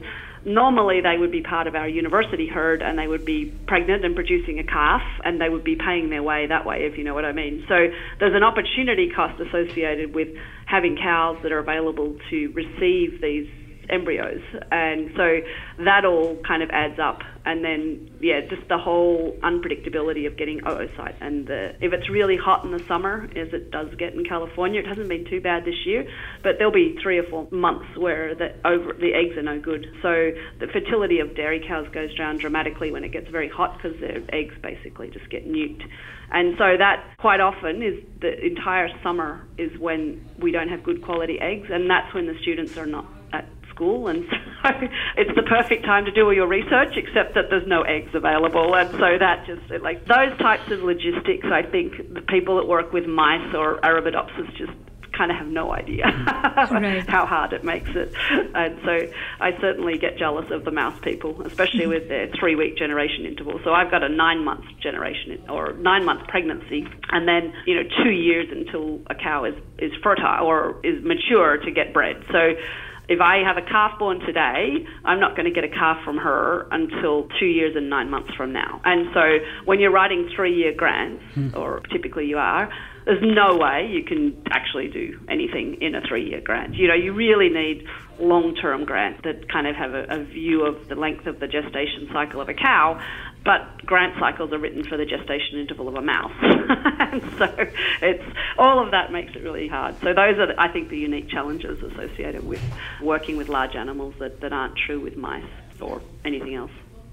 normally 0.46 1.02
they 1.02 1.18
would 1.18 1.32
be 1.32 1.42
part 1.42 1.68
of 1.68 1.76
our 1.76 1.88
university 1.88 2.48
herd 2.48 2.82
and 2.82 2.98
they 2.98 3.08
would 3.08 3.26
be 3.26 3.54
pregnant 3.68 4.06
and 4.06 4.16
producing 4.16 4.60
a 4.60 4.64
calf 4.64 5.02
and 5.24 5.40
they 5.40 5.50
would 5.50 5.64
be 5.64 5.76
paying 5.76 6.10
their 6.10 6.24
way 6.24 6.48
that 6.48 6.66
way 6.66 6.80
if 6.82 6.98
you 6.98 7.04
know 7.04 7.14
what 7.14 7.26
I 7.26 7.32
mean. 7.32 7.64
So 7.68 7.76
there's 8.20 8.36
an 8.36 8.44
opportunity 8.44 9.10
cost 9.16 9.40
associated 9.40 10.16
with 10.16 10.30
having 10.66 10.98
cows 11.02 11.38
that 11.44 11.52
are 11.52 11.60
available 11.60 12.16
to 12.30 12.54
receive 12.54 13.22
these 13.22 13.48
embryos. 13.90 14.42
And 14.72 15.12
so 15.16 15.40
that 15.86 16.06
all 16.06 16.38
kind 16.48 16.64
of 16.64 16.70
adds 16.72 17.00
up. 17.00 17.22
And 17.46 17.64
then 17.64 18.10
yeah 18.20 18.42
just 18.42 18.68
the 18.68 18.78
whole 18.78 19.36
unpredictability 19.44 20.28
of 20.28 20.38
getting 20.38 20.60
oocyte 20.62 21.16
and 21.22 21.48
the, 21.48 21.74
if 21.82 21.94
it's 21.94 22.10
really 22.10 22.38
hot 22.38 22.66
in 22.66 22.72
the 22.72 22.84
summer 22.86 23.30
as 23.36 23.54
it 23.54 23.72
does 23.72 23.88
get 23.96 24.14
in 24.14 24.26
California 24.26 24.82
it 24.82 24.88
hasn't 24.88 25.08
been 25.08 25.26
too 25.26 25.40
bad 25.42 25.66
this 25.66 25.86
year 25.86 26.06
but 26.44 26.56
there'll 26.58 26.74
be 26.74 26.98
three 27.02 27.18
or 27.18 27.24
four 27.24 27.48
months 27.52 27.98
where 27.98 28.36
the 28.36 28.54
over 28.66 28.94
the 28.94 29.14
eggs 29.14 29.38
are 29.38 29.44
no 29.44 29.60
good. 29.60 29.88
So 30.02 30.32
the 30.60 30.68
fertility 30.68 31.20
of 31.20 31.36
dairy 31.36 31.64
cows 31.66 31.88
goes 31.94 32.16
down 32.16 32.38
dramatically 32.38 32.92
when 32.92 33.04
it 33.04 33.12
gets 33.12 33.30
very 33.30 33.50
hot 33.50 33.78
because 33.78 34.00
their 34.00 34.22
eggs 34.34 34.56
basically 34.62 35.10
just 35.10 35.30
get 35.30 35.48
nuked. 35.48 35.84
And 36.32 36.56
so 36.58 36.78
that 36.78 37.18
quite 37.18 37.40
often 37.40 37.82
is 37.82 38.04
the 38.22 38.46
entire 38.46 38.90
summer 39.02 39.48
is 39.58 39.78
when 39.80 40.24
we 40.38 40.52
don't 40.52 40.70
have 40.70 40.84
good 40.84 41.02
quality 41.02 41.40
eggs 41.40 41.70
and 41.72 41.90
that's 41.90 42.14
when 42.14 42.28
the 42.28 42.38
students 42.42 42.78
are 42.78 42.86
not 42.86 43.06
school 43.80 44.08
and 44.10 44.26
so 44.64 44.70
it's 45.16 45.34
the 45.36 45.44
perfect 45.44 45.86
time 45.86 46.04
to 46.06 46.12
do 46.12 46.26
all 46.26 46.34
your 46.34 46.48
research 46.48 46.98
except 46.98 47.36
that 47.36 47.50
there's 47.50 47.68
no 47.68 47.84
eggs 47.84 48.12
available 48.14 48.76
and 48.76 48.92
so 48.92 49.18
that 49.18 49.46
just 49.48 49.62
like 49.82 50.06
those 50.06 50.38
types 50.38 50.70
of 50.72 50.84
logistics 50.84 51.48
I 51.52 51.64
think 51.64 52.14
the 52.14 52.22
people 52.22 52.58
that 52.58 52.68
work 52.68 52.92
with 52.92 53.06
mice 53.06 53.56
or 53.56 53.80
Arabidopsis 53.80 54.56
just 54.58 54.74
kind 55.18 55.32
of 55.32 55.38
have 55.38 55.48
no 55.48 55.72
idea 55.72 56.06
mm-hmm. 56.06 56.76
Right. 56.80 57.10
how 57.10 57.26
hard 57.26 57.54
it 57.54 57.64
makes 57.64 57.90
it. 57.94 58.14
And 58.54 58.80
so 58.84 59.12
I 59.42 59.52
certainly 59.60 59.98
get 59.98 60.18
jealous 60.18 60.50
of 60.52 60.66
the 60.66 60.72
mouse 60.72 60.98
people 61.02 61.42
especially 61.46 61.82
mm-hmm. 61.82 61.90
with 61.90 62.08
their 62.10 62.30
three 62.40 62.56
week 62.56 62.78
generation 62.78 63.26
interval. 63.26 63.60
So 63.64 63.72
I've 63.72 63.92
got 63.92 64.04
a 64.04 64.10
nine 64.10 64.44
month 64.44 64.66
generation 64.82 65.44
or 65.50 65.74
nine 65.74 66.06
month 66.06 66.28
pregnancy 66.28 66.86
and 67.10 67.28
then 67.28 67.54
you 67.66 67.76
know 67.76 67.84
two 68.04 68.12
years 68.12 68.48
until 68.52 69.02
a 69.10 69.16
cow 69.16 69.46
is 69.46 69.56
is 69.78 69.92
fertile 70.04 70.46
or 70.46 70.80
is 70.84 71.04
mature 71.04 71.58
to 71.58 71.72
get 71.72 71.94
bred. 71.94 72.24
So 72.32 72.54
if 73.10 73.20
I 73.20 73.38
have 73.44 73.58
a 73.58 73.68
calf 73.68 73.98
born 73.98 74.20
today, 74.20 74.86
I'm 75.04 75.20
not 75.20 75.36
going 75.36 75.46
to 75.46 75.52
get 75.52 75.64
a 75.64 75.70
calf 75.70 75.98
from 76.06 76.18
her 76.18 76.68
until 76.72 77.28
two 77.40 77.48
years 77.48 77.76
and 77.76 77.90
nine 77.90 78.10
months 78.10 78.30
from 78.38 78.54
now. 78.54 78.80
And 78.86 79.08
so 79.14 79.40
when 79.66 79.80
you're 79.80 79.92
writing 79.92 80.30
three 80.36 80.56
year 80.56 80.74
grants, 80.76 81.24
hmm. 81.34 81.50
or 81.56 81.82
typically 81.92 82.28
you 82.28 82.38
are, 82.38 82.70
there's 83.06 83.24
no 83.24 83.58
way 83.58 83.90
you 83.92 84.04
can 84.04 84.40
actually 84.52 84.90
do 84.90 85.20
anything 85.28 85.82
in 85.82 85.96
a 85.96 86.02
three 86.08 86.30
year 86.30 86.42
grant. 86.42 86.76
You 86.76 86.88
know, 86.88 86.94
you 86.94 87.14
really 87.14 87.50
need 87.50 87.88
long 88.20 88.54
term 88.56 88.86
grants 88.86 89.22
that 89.24 89.52
kind 89.52 89.66
of 89.66 89.76
have 89.76 89.94
a, 89.94 90.06
a 90.10 90.24
view 90.26 90.66
of 90.66 90.88
the 90.88 90.96
length 90.96 91.26
of 91.26 91.40
the 91.40 91.48
gestation 91.48 92.08
cycle 92.14 92.42
of 92.42 92.50
a 92.50 92.54
cow. 92.54 93.00
But 93.46 93.86
grant 93.86 94.20
cycles 94.20 94.52
are 94.52 94.58
written 94.58 94.84
for 94.84 94.98
the 94.98 95.06
gestation 95.06 95.60
interval 95.60 95.88
of 95.88 95.96
a 95.96 96.02
mouse. 96.02 96.34
and 96.42 97.22
so 97.38 97.68
it's 98.02 98.24
all 98.58 98.84
of 98.84 98.92
that 98.92 99.12
makes 99.12 99.36
it 99.36 99.44
really 99.44 99.68
hard. 99.68 99.96
So 100.02 100.14
those 100.14 100.38
are, 100.38 100.48
the, 100.48 100.62
I 100.62 100.68
think, 100.68 100.90
the 100.90 100.98
unique 100.98 101.30
challenges 101.30 101.82
associated 101.82 102.46
with 102.46 102.62
working 103.02 103.38
with 103.38 103.48
large 103.50 103.76
animals 103.76 104.14
that, 104.20 104.42
that 104.42 104.52
aren't 104.54 104.78
true 104.78 105.00
with 105.00 105.16
mice 105.16 105.44
or 105.80 106.02
anything 106.26 106.56
else. 106.56 106.72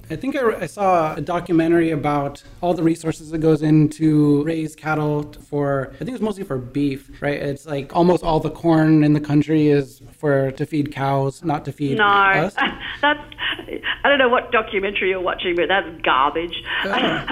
I 0.09 0.15
think 0.15 0.37
I, 0.37 0.61
I 0.63 0.67
saw 0.67 1.17
a 1.17 1.21
documentary 1.21 1.91
about 1.91 2.45
all 2.61 2.75
the 2.75 2.83
resources 2.83 3.31
that 3.31 3.39
goes 3.39 3.61
into 3.63 4.45
raise 4.45 4.77
cattle 4.77 5.33
for. 5.49 5.91
I 5.95 6.05
think 6.05 6.11
it's 6.11 6.21
mostly 6.21 6.45
for 6.45 6.59
beef, 6.59 7.11
right? 7.21 7.41
It's 7.41 7.67
like 7.67 7.95
almost 7.95 8.23
all 8.23 8.39
the 8.39 8.51
corn 8.51 9.03
in 9.03 9.15
the 9.15 9.21
country 9.21 9.67
is 9.69 10.01
for 10.17 10.53
to 10.53 10.65
feed 10.65 10.93
cows, 10.93 11.43
not 11.43 11.65
to 11.65 11.73
feed 11.73 11.99
No, 11.99 12.05
us. 12.05 12.55
that's. 13.01 13.21
I 14.05 14.09
don't 14.09 14.19
know 14.19 14.29
what 14.29 14.53
documentary 14.53 15.11
you're 15.11 15.21
watching, 15.21 15.55
but 15.57 15.67
that's 15.69 15.89
garbage. 16.03 16.63
Oh. 16.85 17.27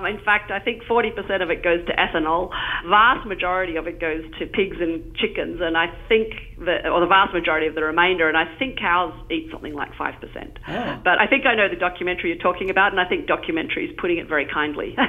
In 0.06 0.20
fact, 0.24 0.50
I 0.50 0.58
think 0.60 0.82
40% 0.84 1.42
of 1.42 1.50
it 1.50 1.62
goes 1.62 1.84
to 1.86 1.92
ethanol. 1.92 2.50
Vast 2.88 3.26
majority 3.26 3.76
of 3.76 3.86
it 3.86 4.00
goes 4.00 4.24
to 4.38 4.46
pigs 4.46 4.76
and 4.80 5.14
chickens, 5.16 5.60
and 5.60 5.76
I 5.76 5.86
think 6.08 6.34
that, 6.64 6.86
or 6.86 7.00
the 7.00 7.06
vast 7.06 7.34
majority 7.34 7.66
of 7.66 7.74
the 7.74 7.82
remainder, 7.82 8.28
and 8.28 8.36
I 8.36 8.44
think 8.58 8.78
cows 8.78 9.14
eat 9.30 9.48
something 9.50 9.74
like 9.74 9.92
5%. 9.92 10.56
Oh. 10.68 11.00
But 11.04 11.20
I 11.20 11.26
think 11.26 11.46
I 11.46 11.54
know 11.54 11.68
the 11.68 11.76
documentary 11.76 12.30
you're 12.30 12.38
talking 12.38 12.70
about, 12.70 12.92
and 12.92 13.00
I 13.00 13.04
think 13.08 13.26
documentary 13.26 13.86
is 13.88 13.96
putting 13.98 14.18
it 14.18 14.28
very 14.28 14.46
kindly. 14.46 14.96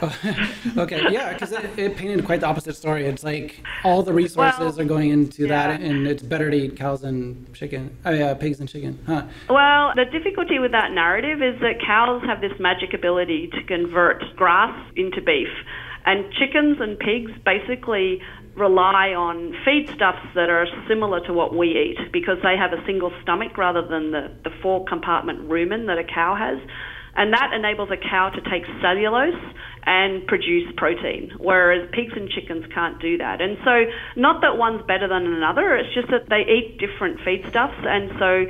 Oh. 0.00 0.16
okay, 0.76 1.02
yeah, 1.10 1.32
because 1.32 1.50
it, 1.50 1.76
it 1.78 1.96
painted 1.96 2.24
quite 2.24 2.40
the 2.40 2.46
opposite 2.46 2.76
story. 2.76 3.06
It's 3.06 3.24
like 3.24 3.60
all 3.82 4.02
the 4.02 4.12
resources 4.12 4.60
Well, 4.60 4.80
are 4.80 4.84
going 4.84 5.10
into 5.10 5.48
that, 5.48 5.80
and 5.80 6.06
it's 6.06 6.22
better 6.22 6.50
to 6.50 6.56
eat 6.56 6.76
cows 6.76 7.02
and 7.02 7.52
chicken. 7.52 7.96
Oh 8.04 8.12
yeah, 8.12 8.34
pigs 8.34 8.60
and 8.60 8.68
chicken. 8.68 8.98
Huh? 9.06 9.24
Well, 9.48 9.92
the 9.98 10.04
difficulty 10.04 10.60
with 10.60 10.70
that 10.70 10.92
narrative 10.92 11.42
is 11.42 11.58
that 11.60 11.82
cows 11.84 12.22
have 12.22 12.40
this 12.40 12.54
magic 12.60 12.94
ability 12.94 13.50
to 13.50 13.64
convert 13.64 14.22
grass 14.36 14.70
into 14.94 15.20
beef, 15.20 15.50
and 16.06 16.32
chickens 16.38 16.78
and 16.80 16.96
pigs 16.96 17.32
basically 17.44 18.22
rely 18.54 19.10
on 19.10 19.54
feedstuffs 19.66 20.22
that 20.34 20.50
are 20.50 20.66
similar 20.86 21.18
to 21.26 21.32
what 21.32 21.54
we 21.54 21.74
eat 21.74 21.98
because 22.12 22.38
they 22.44 22.54
have 22.56 22.72
a 22.72 22.84
single 22.86 23.10
stomach 23.22 23.58
rather 23.58 23.82
than 23.82 24.12
the, 24.12 24.30
the 24.44 24.50
four 24.62 24.84
compartment 24.84 25.48
rumen 25.48 25.86
that 25.86 25.98
a 25.98 26.04
cow 26.04 26.36
has. 26.38 26.58
And 27.16 27.32
that 27.32 27.50
enables 27.52 27.90
a 27.90 27.96
cow 27.96 28.30
to 28.30 28.40
take 28.48 28.62
cellulose 28.80 29.34
and 29.88 30.26
produce 30.26 30.68
protein, 30.76 31.32
whereas 31.40 31.88
pigs 31.96 32.12
and 32.12 32.28
chickens 32.28 32.62
can't 32.74 33.00
do 33.00 33.16
that. 33.16 33.40
And 33.40 33.56
so, 33.64 33.88
not 34.20 34.42
that 34.44 34.60
one's 34.60 34.84
better 34.84 35.08
than 35.08 35.24
another, 35.24 35.80
it's 35.80 35.88
just 35.96 36.12
that 36.12 36.28
they 36.28 36.44
eat 36.44 36.76
different 36.76 37.24
feedstuffs, 37.24 37.80
and 37.88 38.12
so 38.20 38.44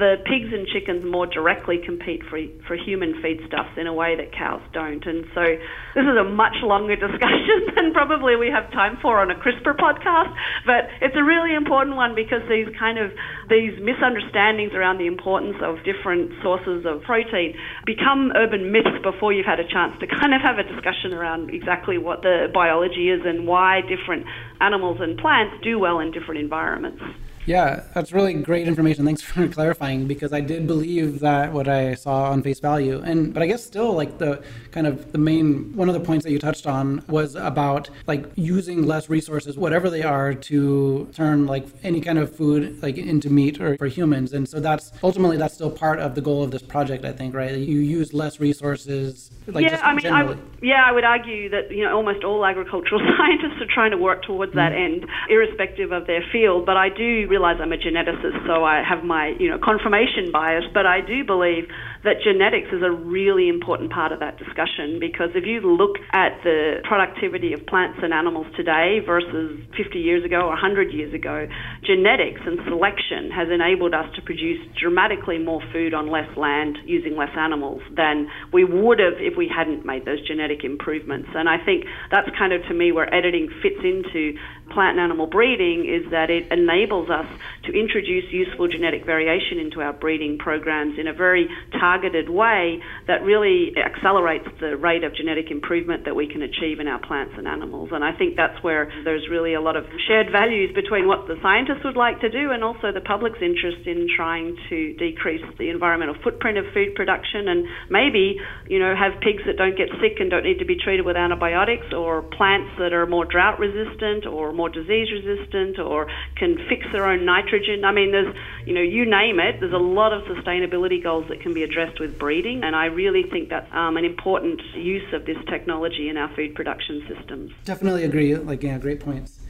the 0.00 0.16
pigs 0.24 0.48
and 0.48 0.64
chickens 0.66 1.04
more 1.04 1.28
directly 1.28 1.76
compete 1.84 2.24
for, 2.32 2.40
for 2.66 2.74
human 2.74 3.20
feedstuffs 3.20 3.76
in 3.76 3.86
a 3.86 3.92
way 3.92 4.16
that 4.16 4.32
cows 4.32 4.64
don't. 4.72 5.04
And 5.04 5.28
so, 5.36 5.44
this 5.92 6.08
is 6.08 6.16
a 6.16 6.24
much 6.24 6.56
longer 6.64 6.96
discussion 7.06 7.68
than 7.76 7.92
probably 7.92 8.40
we 8.40 8.48
have 8.48 8.72
time 8.72 8.96
for 9.04 9.20
on 9.20 9.30
a 9.30 9.36
CRISPR 9.36 9.76
podcast, 9.76 10.32
but 10.64 10.88
it's 11.04 11.16
a 11.20 11.24
really 11.24 11.52
important 11.52 11.96
one 11.96 12.16
because 12.16 12.40
these 12.48 12.72
kind 12.80 12.96
of 12.96 13.12
these 13.52 13.76
misunderstandings 13.76 14.72
around 14.72 14.96
the 14.96 15.06
importance 15.06 15.60
of 15.60 15.84
different 15.84 16.32
sources 16.40 16.88
of 16.88 17.04
protein 17.04 17.52
become 17.84 18.32
urban 18.40 18.72
myths 18.72 18.96
before 19.04 19.36
you've 19.36 19.44
had 19.44 19.60
a 19.60 19.68
chance 19.68 19.92
to 20.00 20.06
kind 20.08 20.32
of 20.32 20.40
have 20.40 20.56
a 20.56 20.77
discussion 20.78 21.12
around 21.12 21.50
exactly 21.50 21.98
what 21.98 22.22
the 22.22 22.48
biology 22.52 23.10
is 23.10 23.20
and 23.24 23.46
why 23.46 23.80
different 23.82 24.24
animals 24.60 24.98
and 25.00 25.18
plants 25.18 25.54
do 25.62 25.78
well 25.78 26.00
in 26.00 26.10
different 26.10 26.40
environments. 26.40 27.02
Yeah, 27.48 27.80
that's 27.94 28.12
really 28.12 28.34
great 28.34 28.68
information. 28.68 29.06
Thanks 29.06 29.22
for 29.22 29.48
clarifying 29.58 30.06
because 30.06 30.34
I 30.34 30.40
did 30.40 30.66
believe 30.66 31.20
that 31.20 31.50
what 31.52 31.66
I 31.66 31.94
saw 31.94 32.30
on 32.30 32.42
face 32.42 32.60
value. 32.60 33.00
And 33.02 33.32
but 33.32 33.42
I 33.42 33.46
guess 33.46 33.64
still 33.64 33.94
like 33.94 34.18
the 34.18 34.42
kind 34.70 34.86
of 34.86 35.12
the 35.12 35.18
main 35.18 35.74
one 35.74 35.88
of 35.88 35.94
the 35.94 36.00
points 36.00 36.24
that 36.24 36.30
you 36.32 36.38
touched 36.38 36.66
on 36.66 37.02
was 37.08 37.34
about 37.36 37.88
like 38.06 38.26
using 38.36 38.82
less 38.86 39.08
resources 39.08 39.56
whatever 39.56 39.88
they 39.88 40.02
are 40.02 40.34
to 40.34 41.08
turn 41.14 41.46
like 41.46 41.66
any 41.82 42.02
kind 42.02 42.18
of 42.18 42.36
food 42.36 42.82
like 42.82 42.98
into 42.98 43.30
meat 43.30 43.60
or 43.62 43.78
for 43.78 43.86
humans. 43.86 44.34
And 44.34 44.46
so 44.46 44.60
that's 44.60 44.92
ultimately 45.02 45.38
that's 45.38 45.54
still 45.54 45.70
part 45.70 46.00
of 46.00 46.14
the 46.14 46.20
goal 46.20 46.42
of 46.44 46.50
this 46.50 46.62
project, 46.62 47.06
I 47.06 47.12
think, 47.12 47.34
right? 47.34 47.56
You 47.56 47.78
use 47.80 48.12
less 48.12 48.40
resources 48.40 49.30
like 49.46 49.64
yeah, 49.64 49.80
I 49.82 49.92
mean, 49.92 50.00
generally. 50.02 50.34
w- 50.34 50.50
yeah, 50.60 50.82
I 50.84 50.92
would 50.92 51.04
argue 51.04 51.48
that 51.48 51.70
you 51.70 51.82
know 51.84 51.96
almost 51.96 52.24
all 52.24 52.44
agricultural 52.44 53.00
scientists 53.16 53.62
are 53.62 53.72
trying 53.74 53.92
to 53.92 53.96
work 53.96 54.22
towards 54.24 54.52
that 54.52 54.72
Mm. 54.72 54.84
end, 54.84 55.06
irrespective 55.30 55.92
of 55.92 56.06
their 56.06 56.22
field. 56.30 56.66
But 56.66 56.76
I 56.76 56.90
do 56.90 57.26
really 57.30 57.37
realize 57.38 57.60
I'm 57.62 57.72
a 57.72 57.76
geneticist, 57.76 58.46
so 58.48 58.64
I 58.64 58.82
have 58.82 59.04
my, 59.04 59.32
you 59.38 59.48
know, 59.48 59.58
confirmation 59.62 60.32
bias, 60.32 60.64
but 60.74 60.86
I 60.86 61.00
do 61.00 61.24
believe 61.24 61.70
that 62.02 62.18
genetics 62.22 62.66
is 62.72 62.82
a 62.82 62.90
really 62.90 63.48
important 63.48 63.92
part 63.92 64.10
of 64.10 64.18
that 64.18 64.38
discussion 64.38 64.98
because 64.98 65.30
if 65.34 65.46
you 65.46 65.60
look 65.62 66.02
at 66.12 66.34
the 66.42 66.82
productivity 66.82 67.52
of 67.52 67.64
plants 67.66 68.00
and 68.02 68.12
animals 68.12 68.46
today 68.56 68.98
versus 69.06 69.54
50 69.76 69.98
years 69.98 70.24
ago 70.24 70.50
or 70.50 70.58
100 70.58 70.92
years 70.92 71.14
ago, 71.14 71.46
genetics 71.86 72.40
and 72.44 72.58
selection 72.66 73.30
has 73.30 73.46
enabled 73.54 73.94
us 73.94 74.06
to 74.16 74.22
produce 74.22 74.58
dramatically 74.74 75.38
more 75.38 75.62
food 75.72 75.94
on 75.94 76.10
less 76.10 76.28
land 76.36 76.78
using 76.86 77.14
less 77.16 77.34
animals 77.38 77.82
than 77.94 78.26
we 78.52 78.64
would 78.64 78.98
have 78.98 79.14
if 79.18 79.36
we 79.36 79.46
hadn't 79.46 79.86
made 79.86 80.04
those 80.04 80.20
genetic 80.26 80.64
improvements. 80.64 81.28
And 81.34 81.48
I 81.48 81.62
think 81.62 81.84
that's 82.10 82.28
kind 82.36 82.52
of 82.52 82.66
to 82.66 82.74
me 82.74 82.90
where 82.90 83.06
editing 83.14 83.48
fits 83.62 83.78
into 83.84 84.34
plant 84.70 84.98
and 84.98 85.00
animal 85.00 85.26
breeding 85.26 85.86
is 85.86 86.10
that 86.10 86.30
it 86.30 86.50
enables 86.50 87.10
us 87.10 87.26
to 87.64 87.72
introduce 87.72 88.24
useful 88.32 88.68
genetic 88.68 89.04
variation 89.04 89.58
into 89.58 89.80
our 89.80 89.92
breeding 89.92 90.38
programs 90.38 90.98
in 90.98 91.06
a 91.06 91.12
very 91.12 91.48
targeted 91.72 92.28
way 92.28 92.80
that 93.06 93.22
really 93.22 93.72
accelerates 93.76 94.48
the 94.60 94.76
rate 94.76 95.04
of 95.04 95.14
genetic 95.14 95.50
improvement 95.50 96.04
that 96.04 96.14
we 96.14 96.28
can 96.28 96.42
achieve 96.42 96.80
in 96.80 96.88
our 96.88 97.00
plants 97.00 97.34
and 97.36 97.46
animals. 97.46 97.90
And 97.92 98.04
I 98.04 98.12
think 98.16 98.36
that's 98.36 98.62
where 98.62 98.90
there's 99.04 99.28
really 99.30 99.54
a 99.54 99.60
lot 99.60 99.76
of 99.76 99.84
shared 100.06 100.30
values 100.30 100.74
between 100.74 101.08
what 101.08 101.26
the 101.26 101.36
scientists 101.42 101.84
would 101.84 101.96
like 101.96 102.20
to 102.20 102.30
do 102.30 102.50
and 102.50 102.62
also 102.62 102.92
the 102.92 103.00
public's 103.00 103.40
interest 103.42 103.86
in 103.86 104.08
trying 104.14 104.56
to 104.68 104.94
decrease 104.94 105.44
the 105.58 105.70
environmental 105.70 106.14
footprint 106.22 106.58
of 106.58 106.64
food 106.72 106.94
production 106.94 107.48
and 107.48 107.66
maybe, 107.90 108.36
you 108.68 108.78
know, 108.78 108.94
have 108.94 109.20
pigs 109.20 109.42
that 109.46 109.56
don't 109.56 109.76
get 109.76 109.88
sick 110.00 110.20
and 110.20 110.30
don't 110.30 110.44
need 110.44 110.58
to 110.58 110.68
be 110.68 110.76
treated 110.76 111.04
with 111.04 111.16
antibiotics 111.16 111.92
or 111.92 112.22
plants 112.22 112.70
that 112.78 112.92
are 112.92 113.06
more 113.06 113.24
drought 113.24 113.58
resistant 113.58 114.26
or 114.26 114.52
more 114.52 114.68
disease 114.68 115.08
resistant 115.10 115.78
or 115.78 116.06
can 116.36 116.56
fix 116.68 116.86
their 116.92 117.07
own 117.10 117.24
nitrogen. 117.24 117.84
I 117.84 117.92
mean, 117.92 118.12
there's, 118.12 118.34
you 118.66 118.74
know, 118.74 118.80
you 118.80 119.04
name 119.04 119.40
it, 119.40 119.60
there's 119.60 119.72
a 119.72 119.76
lot 119.76 120.12
of 120.12 120.22
sustainability 120.24 121.02
goals 121.02 121.26
that 121.28 121.40
can 121.40 121.54
be 121.54 121.62
addressed 121.62 122.00
with 122.00 122.18
breeding, 122.18 122.62
and 122.64 122.74
I 122.76 122.86
really 122.86 123.24
think 123.24 123.48
that's 123.48 123.68
um, 123.72 123.96
an 123.96 124.04
important 124.04 124.60
use 124.74 125.12
of 125.12 125.26
this 125.26 125.38
technology 125.48 126.08
in 126.08 126.16
our 126.16 126.34
food 126.34 126.54
production 126.54 127.06
systems. 127.08 127.52
Definitely 127.64 128.04
agree. 128.04 128.36
Like, 128.36 128.62
yeah, 128.62 128.78
great 128.78 129.00
points. 129.00 129.40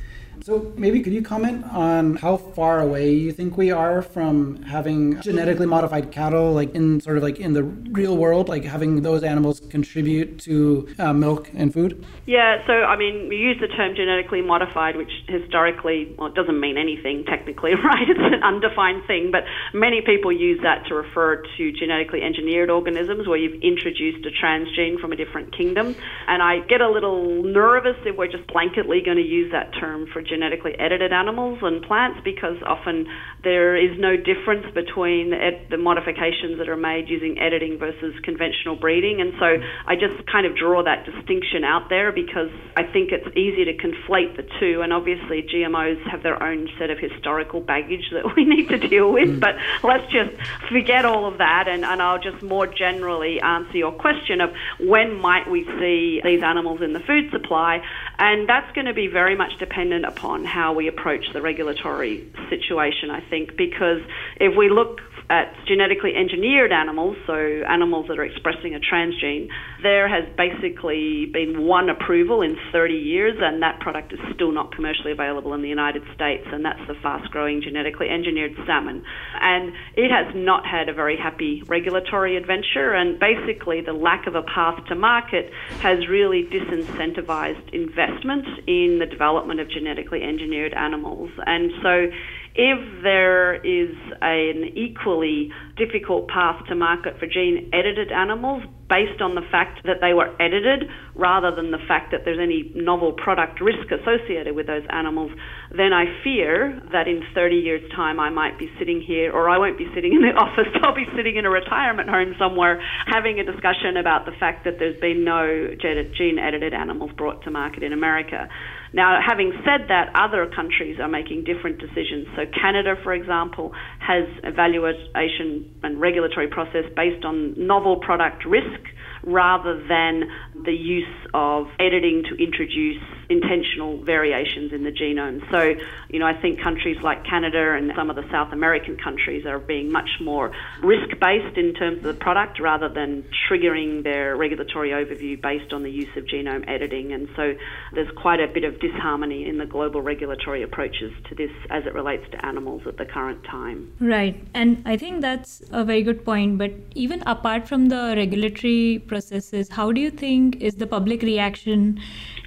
So 0.42 0.72
maybe 0.76 1.00
could 1.00 1.12
you 1.12 1.22
comment 1.22 1.64
on 1.72 2.16
how 2.16 2.36
far 2.36 2.80
away 2.80 3.10
you 3.12 3.32
think 3.32 3.56
we 3.56 3.70
are 3.70 4.02
from 4.02 4.62
having 4.62 5.20
genetically 5.20 5.66
modified 5.66 6.10
cattle, 6.12 6.52
like 6.52 6.74
in 6.74 7.00
sort 7.00 7.16
of 7.16 7.22
like 7.22 7.38
in 7.38 7.52
the 7.52 7.64
real 7.64 8.16
world, 8.16 8.48
like 8.48 8.64
having 8.64 9.02
those 9.02 9.22
animals 9.22 9.60
contribute 9.70 10.38
to 10.40 10.88
uh, 10.98 11.12
milk 11.12 11.50
and 11.54 11.72
food? 11.72 12.04
Yeah. 12.26 12.66
So 12.66 12.72
I 12.72 12.96
mean, 12.96 13.28
we 13.28 13.36
use 13.36 13.58
the 13.60 13.68
term 13.68 13.94
genetically 13.94 14.42
modified, 14.42 14.96
which 14.96 15.10
historically, 15.26 16.14
well, 16.18 16.28
it 16.28 16.34
doesn't 16.34 16.60
mean 16.60 16.78
anything 16.78 17.24
technically, 17.24 17.74
right? 17.84 18.08
It's 18.08 18.18
an 18.18 18.42
undefined 18.42 19.06
thing, 19.06 19.30
but 19.30 19.44
many 19.74 20.02
people 20.02 20.32
use 20.32 20.60
that 20.62 20.86
to 20.88 20.94
refer 20.94 21.42
to 21.56 21.72
genetically 21.72 22.22
engineered 22.22 22.70
organisms 22.70 23.26
where 23.26 23.38
you've 23.38 23.60
introduced 23.62 24.24
a 24.26 24.30
transgene 24.30 25.00
from 25.00 25.12
a 25.12 25.16
different 25.16 25.56
kingdom. 25.56 25.94
And 26.26 26.42
I 26.42 26.60
get 26.60 26.80
a 26.80 26.88
little 26.88 27.42
nervous 27.42 27.96
if 28.04 28.16
we're 28.16 28.30
just 28.30 28.46
blanketly 28.46 29.04
going 29.04 29.16
to 29.16 29.22
use 29.22 29.52
that 29.52 29.72
term 29.74 30.06
for 30.12 30.22
genetically 30.28 30.74
edited 30.78 31.12
animals 31.12 31.58
and 31.62 31.82
plants 31.82 32.20
because 32.24 32.56
often 32.66 33.06
there 33.44 33.76
is 33.76 33.98
no 33.98 34.16
difference 34.16 34.66
between 34.74 35.32
ed- 35.32 35.66
the 35.70 35.76
modifications 35.76 36.58
that 36.58 36.68
are 36.68 36.76
made 36.76 37.08
using 37.08 37.38
editing 37.38 37.78
versus 37.78 38.14
conventional 38.22 38.76
breeding. 38.76 39.20
And 39.20 39.32
so 39.38 39.56
I 39.86 39.94
just 39.94 40.26
kind 40.30 40.46
of 40.46 40.56
draw 40.56 40.82
that 40.84 41.06
distinction 41.06 41.64
out 41.64 41.88
there 41.88 42.12
because 42.12 42.50
I 42.76 42.82
think 42.82 43.12
it's 43.12 43.28
easy 43.36 43.64
to 43.64 43.74
conflate 43.74 44.36
the 44.36 44.44
two. 44.60 44.82
And 44.82 44.92
obviously, 44.92 45.42
GMOs 45.42 46.02
have 46.10 46.22
their 46.22 46.42
own 46.42 46.68
set 46.78 46.90
of 46.90 46.98
historical 46.98 47.60
baggage 47.60 48.10
that 48.12 48.24
we 48.36 48.44
need 48.44 48.68
to 48.68 48.78
deal 48.78 49.12
with. 49.12 49.28
Mm. 49.28 49.40
But 49.40 49.54
let's 49.82 50.10
just 50.12 50.34
forget 50.68 51.04
all 51.04 51.26
of 51.26 51.38
that 51.38 51.68
and, 51.68 51.84
and 51.84 52.02
I'll 52.02 52.20
just 52.20 52.42
more 52.42 52.66
generally 52.66 53.40
answer 53.40 53.78
your 53.78 53.92
question 53.92 54.40
of 54.40 54.50
when 54.80 55.14
might 55.20 55.48
we 55.50 55.64
see 55.78 56.20
these 56.22 56.42
animals 56.42 56.82
in 56.82 56.92
the 56.92 57.00
food 57.00 57.30
supply. 57.30 57.82
And 58.18 58.48
that's 58.48 58.70
going 58.74 58.86
to 58.86 58.94
be 58.94 59.06
very 59.06 59.36
much 59.36 59.56
dependent 59.58 60.04
upon 60.04 60.17
how 60.44 60.74
we 60.74 60.88
approach 60.88 61.24
the 61.32 61.40
regulatory 61.40 62.30
situation, 62.50 63.10
I 63.10 63.20
think, 63.28 63.56
because 63.56 64.00
if 64.40 64.56
we 64.56 64.68
look 64.68 65.00
at 65.30 65.54
genetically 65.66 66.14
engineered 66.16 66.72
animals, 66.72 67.16
so 67.26 67.34
animals 67.34 68.06
that 68.08 68.18
are 68.18 68.24
expressing 68.24 68.74
a 68.74 68.80
transgene, 68.80 69.48
there 69.82 70.08
has 70.08 70.24
basically 70.36 71.26
been 71.26 71.66
one 71.66 71.90
approval 71.90 72.40
in 72.40 72.56
30 72.72 72.94
years, 72.94 73.36
and 73.38 73.62
that 73.62 73.78
product 73.80 74.12
is 74.12 74.18
still 74.34 74.52
not 74.52 74.74
commercially 74.74 75.12
available 75.12 75.52
in 75.52 75.60
the 75.60 75.68
United 75.68 76.02
States, 76.14 76.46
and 76.50 76.64
that's 76.64 76.80
the 76.88 76.94
fast 77.02 77.30
growing 77.30 77.60
genetically 77.60 78.08
engineered 78.08 78.52
salmon. 78.66 79.04
And 79.40 79.72
it 79.96 80.10
has 80.10 80.34
not 80.34 80.66
had 80.66 80.88
a 80.88 80.94
very 80.94 81.16
happy 81.16 81.62
regulatory 81.66 82.36
adventure, 82.36 82.94
and 82.94 83.18
basically 83.20 83.82
the 83.82 83.92
lack 83.92 84.26
of 84.26 84.34
a 84.34 84.42
path 84.42 84.82
to 84.86 84.94
market 84.94 85.52
has 85.80 86.08
really 86.08 86.44
disincentivized 86.44 87.74
investment 87.74 88.46
in 88.66 88.98
the 88.98 89.06
development 89.06 89.60
of 89.60 89.68
genetically 90.08 90.28
engineered 90.28 90.74
animals. 90.74 91.30
And 91.46 91.70
so 91.82 92.06
if 92.54 93.02
there 93.02 93.54
is 93.56 93.94
an 94.20 94.64
equally 94.76 95.50
difficult 95.76 96.28
path 96.28 96.56
to 96.68 96.74
market 96.74 97.18
for 97.18 97.26
gene 97.26 97.70
edited 97.72 98.10
animals 98.10 98.62
based 98.88 99.20
on 99.20 99.34
the 99.34 99.42
fact 99.50 99.80
that 99.84 99.98
they 100.00 100.14
were 100.14 100.34
edited 100.40 100.88
rather 101.14 101.54
than 101.54 101.70
the 101.70 101.82
fact 101.86 102.10
that 102.10 102.22
there's 102.24 102.40
any 102.40 102.72
novel 102.74 103.12
product 103.12 103.60
risk 103.60 103.92
associated 103.92 104.54
with 104.56 104.66
those 104.66 104.82
animals, 104.90 105.30
then 105.70 105.92
I 105.92 106.04
fear 106.24 106.80
that 106.92 107.08
in 107.08 107.22
30 107.34 107.56
years' 107.56 107.84
time 107.94 108.18
I 108.18 108.30
might 108.30 108.58
be 108.58 108.70
sitting 108.78 109.04
here, 109.04 109.30
or 109.32 109.50
I 109.50 109.58
won't 109.58 109.76
be 109.76 109.86
sitting 109.94 110.12
in 110.14 110.22
the 110.22 110.32
office, 110.40 110.68
I'll 110.82 110.94
be 110.94 111.06
sitting 111.16 111.36
in 111.36 111.44
a 111.44 111.50
retirement 111.50 112.08
home 112.08 112.34
somewhere 112.38 112.80
having 113.06 113.38
a 113.38 113.44
discussion 113.44 113.96
about 113.98 114.24
the 114.24 114.32
fact 114.40 114.64
that 114.64 114.78
there's 114.78 114.98
been 115.00 115.24
no 115.24 115.68
gene 116.16 116.38
edited 116.38 116.72
animals 116.72 117.10
brought 117.16 117.42
to 117.44 117.50
market 117.50 117.82
in 117.82 117.92
America. 117.92 118.48
Now, 118.94 119.20
having 119.20 119.52
said 119.64 119.88
that, 119.88 120.08
other 120.14 120.48
countries 120.48 120.98
are 120.98 121.08
making 121.08 121.44
different 121.44 121.78
decisions. 121.78 122.26
So, 122.36 122.44
Canada, 122.48 122.94
for 123.02 123.12
example, 123.12 123.72
has 124.00 124.24
evaluation 124.44 125.68
and 125.82 126.00
regulatory 126.00 126.48
process 126.48 126.84
based 126.96 127.24
on 127.24 127.54
novel 127.58 127.96
product 127.96 128.46
risk 128.46 128.80
rather 129.28 129.82
than 129.86 130.30
the 130.64 130.72
use 130.72 131.06
of 131.34 131.68
editing 131.78 132.24
to 132.24 132.42
introduce 132.42 133.02
intentional 133.28 134.02
variations 134.02 134.72
in 134.72 134.84
the 134.84 134.90
genome. 134.90 135.38
So, 135.50 135.74
you 136.08 136.18
know, 136.18 136.26
I 136.26 136.40
think 136.40 136.60
countries 136.62 136.96
like 137.02 137.24
Canada 137.24 137.74
and 137.74 137.92
some 137.94 138.08
of 138.08 138.16
the 138.16 138.24
South 138.30 138.52
American 138.52 138.96
countries 138.96 139.44
are 139.44 139.58
being 139.58 139.92
much 139.92 140.08
more 140.20 140.50
risk 140.82 141.18
based 141.20 141.58
in 141.58 141.74
terms 141.74 141.98
of 141.98 142.04
the 142.04 142.14
product 142.14 142.58
rather 142.58 142.88
than 142.88 143.24
triggering 143.48 144.02
their 144.02 144.36
regulatory 144.36 144.90
overview 144.90 145.40
based 145.40 145.72
on 145.72 145.82
the 145.82 145.90
use 145.90 146.08
of 146.16 146.24
genome 146.24 146.66
editing. 146.68 147.12
And 147.12 147.28
so 147.36 147.54
there's 147.92 148.10
quite 148.16 148.40
a 148.40 148.48
bit 148.48 148.64
of 148.64 148.80
disharmony 148.80 149.46
in 149.46 149.58
the 149.58 149.66
global 149.66 150.00
regulatory 150.00 150.62
approaches 150.62 151.12
to 151.28 151.34
this 151.34 151.50
as 151.70 151.84
it 151.84 151.92
relates 151.94 152.24
to 152.30 152.46
animals 152.46 152.82
at 152.86 152.96
the 152.96 153.04
current 153.04 153.44
time. 153.44 153.92
Right. 154.00 154.42
And 154.54 154.82
I 154.86 154.96
think 154.96 155.20
that's 155.20 155.62
a 155.70 155.84
very 155.84 156.02
good 156.02 156.24
point. 156.24 156.56
But 156.56 156.72
even 156.94 157.22
apart 157.26 157.68
from 157.68 157.90
the 157.90 158.14
regulatory 158.16 159.04
processes, 159.18 159.68
how 159.68 159.90
do 159.92 160.00
you 160.00 160.10
think 160.10 160.56
is 160.60 160.76
the 160.76 160.86
public 160.86 161.22
reaction 161.22 162.00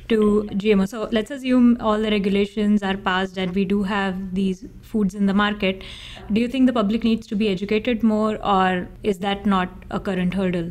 to 0.08 0.48
GMO? 0.64 0.88
So 0.88 1.10
let's 1.12 1.32
assume 1.32 1.78
all 1.80 2.00
the 2.00 2.12
regulations 2.12 2.84
are 2.84 2.98
passed 2.98 3.38
and 3.38 3.54
we 3.54 3.66
do 3.66 3.84
have 3.84 4.34
these 4.34 4.66
foods 4.82 5.16
in 5.16 5.26
the 5.26 5.34
market. 5.34 5.84
Do 6.32 6.40
you 6.42 6.48
think 6.48 6.68
the 6.68 6.78
public 6.82 7.04
needs 7.04 7.28
to 7.28 7.36
be 7.36 7.50
educated 7.50 8.04
more, 8.04 8.38
or 8.46 8.88
is 9.04 9.20
that 9.20 9.46
not 9.46 9.70
a 9.90 10.00
current 10.00 10.34
hurdle? 10.34 10.70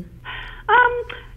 Um, 0.68 0.94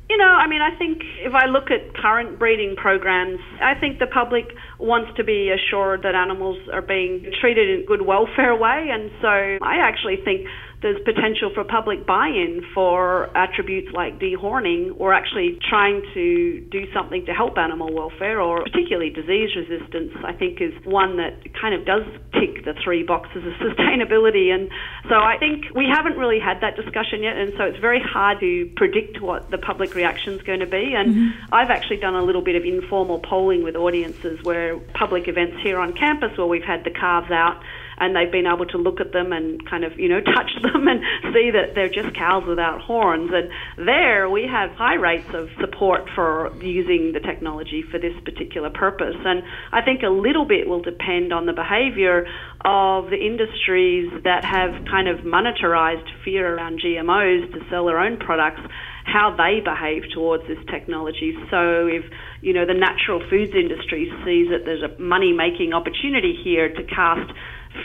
you 0.10 0.18
know, 0.18 0.34
I 0.44 0.48
mean, 0.48 0.62
I 0.62 0.78
think 0.78 1.02
if 1.28 1.34
I 1.34 1.46
look 1.48 1.72
at 1.72 1.94
current 1.96 2.38
breeding 2.40 2.76
programs, 2.76 3.40
I 3.62 3.74
think 3.80 4.00
the 4.00 4.08
public 4.08 4.46
wants 4.80 5.12
to 5.18 5.24
be 5.24 5.50
assured 5.50 6.04
that 6.04 6.16
animals 6.16 6.60
are 6.72 6.82
being 6.82 7.32
treated 7.42 7.70
in 7.70 7.84
a 7.84 7.86
good 7.86 8.04
welfare 8.04 8.56
way, 8.56 8.90
and 8.92 9.12
so 9.22 9.58
I 9.62 9.78
actually 9.90 10.18
think 10.24 10.48
there's 10.84 11.02
potential 11.04 11.50
for 11.56 11.64
public 11.64 12.06
buy-in 12.06 12.62
for 12.76 13.36
attributes 13.36 13.92
like 13.94 14.20
dehorning 14.20 14.94
or 15.00 15.14
actually 15.14 15.58
trying 15.68 16.04
to 16.14 16.60
do 16.70 16.86
something 16.94 17.26
to 17.26 17.34
help 17.34 17.58
animal 17.58 17.92
welfare 17.94 18.40
or 18.42 18.62
particularly 18.64 19.10
disease 19.10 19.50
resistance 19.56 20.12
I 20.24 20.34
think 20.34 20.62
is 20.62 20.74
one 20.84 21.18
that 21.18 21.40
kind 21.60 21.74
of 21.74 21.86
does 21.86 22.04
tick 22.34 22.66
the 22.66 22.76
three 22.84 23.02
boxes 23.04 23.44
of 23.48 23.54
sustainability 23.64 24.54
and 24.54 24.70
so 25.08 25.16
I 25.16 25.38
think 25.40 25.74
we 25.74 25.88
haven't 25.88 26.18
really 26.18 26.40
had 26.40 26.60
that 26.62 26.76
discussion 26.76 27.24
yet 27.24 27.38
and 27.38 27.54
so 27.58 27.64
it's 27.64 27.80
very 27.80 28.02
hard 28.02 28.42
to 28.42 28.70
predict 28.76 29.22
what 29.22 29.50
the 29.50 29.58
public 29.58 29.96
reaction 29.96 30.34
is 30.34 30.42
going 30.42 30.60
to 30.60 30.68
be 30.68 30.94
and 30.96 31.16
mm-hmm. 31.16 31.54
I've 31.56 31.70
actually 31.70 31.98
done 31.98 32.16
a 32.16 32.24
little 32.24 32.44
bit 32.44 32.56
of 32.56 32.66
informal 32.66 33.20
polling 33.20 33.64
with 33.64 33.78
audiences 33.78 34.44
where 34.44 34.78
public 34.94 35.30
events 35.30 35.58
here 35.64 35.80
on 35.80 35.94
campus 35.94 36.38
where 36.38 36.48
we've 36.48 36.64
had 36.64 36.84
the 36.84 36.92
calves 36.92 37.32
out 37.32 37.64
and 38.04 38.16
they've 38.16 38.32
been 38.32 38.46
able 38.46 38.66
to 38.66 38.78
look 38.78 39.00
at 39.00 39.14
them 39.14 39.32
and 39.32 39.66
kind 39.70 39.84
of, 39.84 39.98
you 39.98 40.10
know, 40.10 40.20
touch 40.36 40.52
them 40.62 40.88
and 40.88 41.02
see 41.34 41.52
that 41.52 41.74
they're 41.76 41.90
just 41.90 42.14
cows 42.16 42.44
without 42.46 42.82
horns. 42.82 43.32
And 43.34 43.50
there 43.86 44.30
we 44.30 44.46
have 44.48 44.72
high 44.72 44.96
rates 44.96 45.34
of 45.34 45.50
support 45.60 46.10
for 46.14 46.54
using 46.62 47.14
the 47.14 47.20
technology 47.20 47.84
for 47.90 48.00
this 48.00 48.14
particular 48.26 48.70
purpose. 48.70 49.16
And 49.24 49.44
I 49.72 49.82
think 49.82 50.04
a 50.04 50.10
little 50.10 50.46
bit 50.46 50.68
will 50.68 50.82
depend 50.82 51.32
on 51.32 51.46
the 51.46 51.54
behavior 51.54 52.26
of 52.66 53.10
the 53.10 53.18
industries 53.18 54.12
that 54.24 54.44
have 54.44 54.86
kind 54.86 55.08
of 55.08 55.20
monetarized 55.20 56.08
fear 56.24 56.56
around 56.56 56.82
GMOs 56.82 57.52
to 57.54 57.60
sell 57.70 57.86
their 57.86 58.00
own 58.00 58.18
products 58.18 58.62
how 59.06 59.36
they 59.36 59.60
behave 59.60 60.04
towards 60.14 60.48
this 60.48 60.58
technology. 60.72 61.36
So 61.52 61.88
if 61.88 62.04
you 62.42 62.54
know 62.54 62.66
the 62.66 62.74
natural 62.74 63.22
foods 63.30 63.54
industry 63.54 64.12
sees 64.24 64.50
that 64.50 64.66
there's 64.66 64.84
a 64.84 65.00
money 65.00 65.34
making 65.34 65.74
opportunity 65.74 66.40
here 66.44 66.70
to 66.74 66.84
cast 66.84 67.32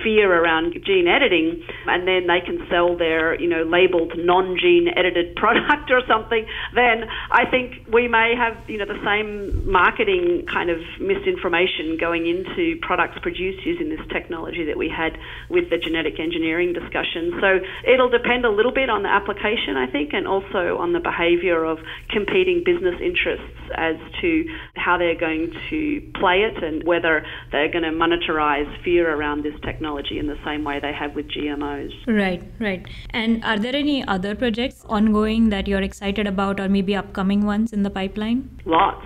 fear 0.03 0.31
around 0.31 0.77
gene 0.85 1.09
editing, 1.09 1.63
and 1.87 2.07
then 2.07 2.27
they 2.27 2.41
can 2.45 2.67
sell 2.71 2.97
their, 2.97 3.41
you 3.41 3.49
know, 3.49 3.63
labeled 3.63 4.13
non-gene 4.17 4.89
edited 4.95 5.35
product 5.43 5.91
or 5.91 6.03
something, 6.07 6.47
then 6.75 7.05
I 7.31 7.49
think 7.51 7.89
we 7.93 8.09
may 8.09 8.35
have, 8.37 8.57
you 8.69 8.79
know, 8.79 8.87
the 8.87 9.01
same 9.05 9.71
marketing 9.71 10.47
kind 10.53 10.71
of 10.71 10.79
misinformation 11.01 11.97
going 11.99 12.27
into 12.27 12.79
products 12.83 13.19
produced 13.23 13.65
using 13.65 13.89
this 13.89 14.05
technology 14.13 14.65
that 14.67 14.77
we 14.77 14.89
had 14.89 15.17
with 15.49 15.71
the 15.71 15.79
genetic 15.79 16.21
engineering 16.21 16.73
discussion. 16.73 17.39
So 17.41 17.61
it'll 17.91 18.11
depend 18.11 18.45
a 18.45 18.51
little 18.51 18.73
bit 18.73 18.91
on 18.91 19.03
the 19.03 19.09
application, 19.09 19.77
I 19.77 19.87
think, 19.91 20.13
and 20.13 20.29
also 20.29 20.79
on 20.79 20.93
the 20.93 21.01
behavior 21.01 21.65
of 21.65 21.79
competing 22.11 22.63
business 22.65 23.01
interests 23.01 23.57
as 23.77 23.97
to 24.21 24.45
how 24.75 24.99
they're 24.99 25.19
going 25.19 25.53
to 25.71 26.13
play 26.19 26.45
it 26.45 26.63
and 26.63 26.85
whether 26.85 27.25
they're 27.53 27.71
going 27.71 27.85
to 27.85 27.91
monetize 27.91 28.69
fear 28.85 29.09
around 29.09 29.43
this 29.43 29.55
technology 29.65 29.78
technology 29.79 30.19
in 30.19 30.27
the 30.27 30.39
same 30.45 30.65
way 30.65 30.81
they 30.81 30.93
have 30.93 31.15
with 31.15 31.29
GMOs. 31.29 31.93
Right, 32.07 32.43
right. 32.59 32.85
And 33.11 33.45
are 33.45 33.59
there 33.59 33.75
any 33.75 34.05
other 34.07 34.35
projects 34.35 34.85
ongoing 34.89 35.51
that 35.51 35.69
you're 35.69 35.83
excited 35.83 36.27
about 36.27 36.59
or 36.59 36.69
maybe 36.69 36.97
upcoming 36.97 37.47
ones 37.47 37.73
in 37.73 37.85
the 37.85 37.91
pipeline? 37.91 38.51
Lots. 38.65 39.05